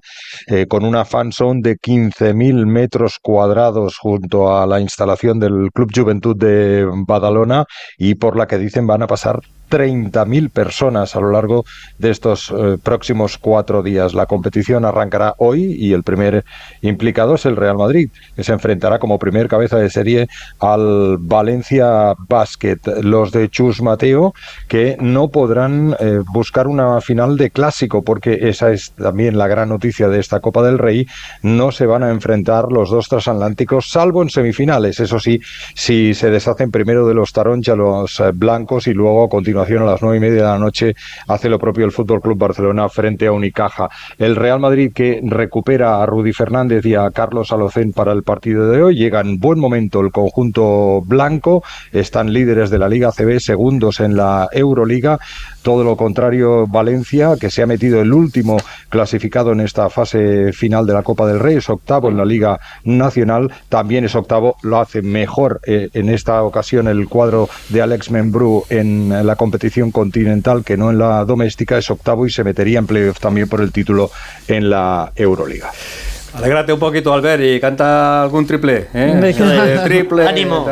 eh, 0.49 0.67
con 0.67 0.85
una 0.85 1.07
fan 1.07 1.33
zone 1.33 1.63
de 1.63 1.77
15.000 1.79 2.67
metros 2.67 3.19
cuadrados 3.23 3.97
junto 3.97 4.55
a 4.55 4.67
la 4.67 4.81
instalación 4.81 5.41
del 5.41 5.71
Club 5.73 5.91
Juventud 5.95 6.37
de 6.37 6.87
Badalona 7.07 7.65
y 7.97 8.17
por 8.17 8.37
la 8.37 8.47
que 8.47 8.59
dicen 8.59 8.87
van 8.87 9.03
a 9.03 9.07
pasar 9.07 9.41
30.000 9.71 10.51
personas 10.51 11.15
a 11.17 11.21
lo 11.21 11.31
largo 11.31 11.65
de 11.99 12.11
estos 12.11 12.51
eh, 12.51 12.77
próximos 12.83 13.39
cuatro 13.39 13.83
días. 13.83 14.13
La 14.13 14.27
competición 14.27 14.85
arrancará 14.85 15.35
hoy 15.39 15.73
y 15.79 15.93
el 15.93 16.03
primer 16.03 16.45
implicado 16.83 17.37
es 17.37 17.47
el 17.47 17.57
Real 17.57 17.79
Madrid, 17.79 18.11
que 18.35 18.45
se 18.45 18.53
enfrentará 18.53 18.99
como 18.99 19.19
primer 19.19 19.49
cabeza 19.49 19.79
de 19.79 19.89
serie 19.89 20.29
al 20.59 21.19
Valencia 21.19 22.15
Basket. 22.29 22.79
Los 23.03 23.31
de 23.31 23.49
Chus 23.49 23.81
Mateo, 23.81 24.35
que 24.69 24.97
no 25.01 25.29
podrán 25.29 25.97
eh, 26.01 26.21
buscar 26.33 26.67
una 26.67 27.01
final 27.01 27.37
de 27.37 27.51
clásico, 27.51 28.03
porque 28.03 28.49
esa 28.49 28.73
es 28.73 28.91
también 28.93 29.39
la 29.39 29.47
gran 29.47 29.69
noticia 29.69 30.09
de 30.09 30.19
esta 30.19 30.41
Copa 30.41 30.63
del 30.63 30.79
Rey. 30.79 31.07
No 31.43 31.71
se 31.71 31.87
van 31.87 32.03
a 32.03 32.11
enfrentar 32.11 32.73
los 32.73 32.91
dos 32.91 33.09
transatlánticos, 33.09 33.91
salvo 33.91 34.23
en 34.23 34.31
semifinales. 34.31 34.99
Eso 34.99 35.21
sí, 35.21 35.41
si 35.75 36.13
se 36.15 36.31
deshacen 36.31 36.73
primero 36.73 37.07
de 37.07 37.15
los 37.15 37.33
Taroncha, 37.33 37.77
los 37.77 38.19
eh, 38.19 38.33
blancos, 38.35 38.89
y 38.89 38.95
luego 38.95 39.25
a 39.25 39.29
continuación 39.29 39.60
a 39.61 39.85
las 39.85 40.03
nueve 40.03 40.17
y 40.17 40.21
media 40.21 40.43
de 40.43 40.49
la 40.49 40.59
noche 40.59 40.95
hace 41.29 41.49
lo 41.49 41.59
propio 41.59 41.85
el 41.85 41.93
Fútbol 41.93 42.21
Club 42.21 42.39
Barcelona 42.39 42.89
frente 42.89 43.27
a 43.27 43.33
Unicaja. 43.33 43.89
El 44.19 44.37
Real 44.37 44.59
Madrid 44.59 44.93
que 44.95 45.21
recupera 45.23 46.03
a 46.03 46.07
Rudy 46.07 46.33
Fernández 46.33 46.85
y 46.87 46.95
a 46.95 47.11
Carlos 47.11 47.53
Alocén 47.53 47.93
para 47.93 48.13
el 48.13 48.23
partido 48.23 48.69
de 48.71 48.83
hoy. 48.83 48.97
Llega 48.97 49.21
en 49.21 49.39
buen 49.39 49.59
momento 49.59 50.01
el 50.01 50.13
conjunto 50.13 51.03
blanco. 51.03 51.63
Están 51.93 52.33
líderes 52.33 52.71
de 52.71 52.79
la 52.79 52.89
Liga 52.89 53.13
CB, 53.13 53.39
segundos 53.39 54.01
en 54.01 54.17
la 54.17 54.49
Euroliga. 54.51 55.19
Todo 55.63 55.85
lo 55.85 55.97
contrario, 55.97 56.67
Valencia, 56.67 57.35
que 57.39 57.51
se 57.51 57.63
ha 57.63 57.67
metido 57.67 58.01
el 58.01 58.13
último 58.15 58.57
clasificado 58.89 59.53
en 59.53 59.61
esta 59.61 59.91
fase 59.91 60.53
final 60.55 60.87
de 60.87 60.95
la 60.95 61.03
Copa 61.03 61.27
del 61.27 61.39
Rey, 61.39 61.57
es 61.57 61.69
octavo 61.69 62.09
en 62.09 62.17
la 62.17 62.25
Liga 62.25 62.59
Nacional, 62.85 63.53
también 63.69 64.05
es 64.07 64.15
octavo, 64.15 64.57
lo 64.63 64.81
hace 64.81 65.03
mejor 65.03 65.61
eh, 65.67 65.91
en 65.93 66.09
esta 66.09 66.43
ocasión 66.43 66.89
el 66.89 67.09
cuadro 67.09 67.49
de 67.69 67.83
Alex 67.83 68.11
Membrú 68.11 68.65
en 68.71 69.27
la 69.27 69.37
competición 69.37 69.50
continental 69.91 70.65
que 70.65 70.77
no 70.77 70.91
en 70.91 70.99
la 70.99 71.25
doméstica, 71.25 71.79
es 71.79 71.91
octavo 71.91 72.27
y 72.27 72.31
se 72.31 72.45
metería 72.45 72.79
en 72.79 72.87
playoff 72.87 73.21
también 73.21 73.49
por 73.49 73.61
el 73.61 73.73
título 73.73 74.11
en 74.49 74.71
la 74.71 75.13
Euroliga. 75.17 75.71
Alégrate 76.33 76.73
un 76.73 76.79
poquito, 76.79 77.13
Albert, 77.13 77.43
y 77.43 77.59
canta 77.61 78.23
algún 78.23 78.47
triple. 78.47 78.89
¿eh? 78.95 79.21
Eh, 79.35 79.81
triple. 79.85 80.27
Ánimo. 80.29 80.65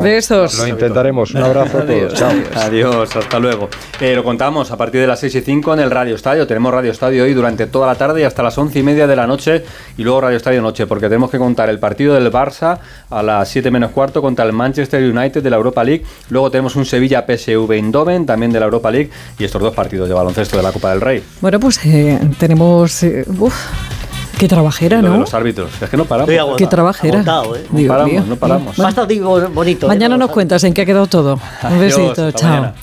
Besos. 0.00 0.58
Lo 0.58 0.68
intentaremos. 0.68 1.34
Un 1.34 1.42
abrazo 1.42 1.78
a 1.78 1.86
todos. 1.86 2.14
Chao. 2.14 2.30
Adiós, 2.54 3.16
hasta 3.16 3.38
luego. 3.40 3.68
Eh, 4.00 4.14
lo 4.14 4.22
contamos 4.22 4.70
a 4.70 4.76
partir 4.76 5.00
de 5.00 5.06
las 5.08 5.18
6 5.20 5.34
y 5.34 5.40
5 5.40 5.74
en 5.74 5.80
el 5.80 5.90
Radio 5.90 6.14
Estadio. 6.14 6.46
Tenemos 6.46 6.72
Radio 6.72 6.92
Estadio 6.92 7.24
hoy 7.24 7.34
durante 7.34 7.66
toda 7.66 7.88
la 7.88 7.96
tarde 7.96 8.20
y 8.20 8.24
hasta 8.24 8.42
las 8.42 8.56
11 8.56 8.78
y 8.78 8.82
media 8.84 9.06
de 9.08 9.16
la 9.16 9.26
noche 9.26 9.64
y 9.96 10.04
luego 10.04 10.20
Radio 10.20 10.36
Estadio 10.36 10.62
Noche, 10.62 10.86
porque 10.86 11.06
tenemos 11.08 11.30
que 11.30 11.38
contar 11.38 11.68
el 11.70 11.78
partido 11.80 12.14
del 12.14 12.30
Barça 12.30 12.78
a 13.10 13.22
las 13.22 13.48
7 13.48 13.70
menos 13.70 13.90
cuarto 13.90 14.22
contra 14.22 14.44
el 14.44 14.52
Manchester 14.52 15.02
United 15.02 15.42
de 15.42 15.50
la 15.50 15.56
Europa 15.56 15.82
League. 15.82 16.04
Luego 16.28 16.50
tenemos 16.50 16.76
un 16.76 16.84
Sevilla 16.86 17.24
PSV 17.26 17.70
Eindhoven 17.72 18.26
también 18.26 18.52
de 18.52 18.60
la 18.60 18.66
Europa 18.66 18.90
League 18.92 19.10
y 19.38 19.44
estos 19.44 19.60
dos 19.60 19.74
partidos 19.74 20.08
de 20.08 20.14
baloncesto 20.14 20.56
de 20.56 20.62
la 20.62 20.70
Copa 20.72 20.90
del 20.90 21.00
Rey. 21.00 21.22
Bueno, 21.40 21.58
pues 21.58 21.84
eh, 21.84 22.18
tenemos. 22.38 23.02
eh, 23.02 23.24
uf, 23.38 23.54
qué 24.40 24.48
trabajera, 24.48 24.96
Lo 25.02 25.08
de 25.08 25.14
¿no? 25.14 25.20
los 25.20 25.34
árbitros. 25.34 25.70
Es 25.82 25.90
que 25.90 25.96
no 25.98 26.06
paramos. 26.06 26.28
Estoy 26.30 26.38
agotado. 26.38 26.56
Qué 26.56 26.66
trabajera. 26.66 27.16
Agotado, 27.20 27.56
¿eh? 27.56 27.66
No 27.70 27.88
paramos, 27.88 28.12
mío. 28.12 28.24
no 28.26 28.36
paramos. 28.36 28.80
Va 28.80 28.86
a 28.86 28.88
estar 28.88 29.06
digo, 29.06 29.38
bonito. 29.50 29.84
¿eh? 29.86 29.88
Mañana 29.88 30.16
nos 30.16 30.30
cuentas 30.30 30.64
en 30.64 30.72
qué 30.72 30.80
ha 30.82 30.86
quedado 30.86 31.06
todo. 31.06 31.38
Un 31.70 31.78
besito, 31.78 32.32
chao. 32.32 32.48
mañana. 32.50 32.74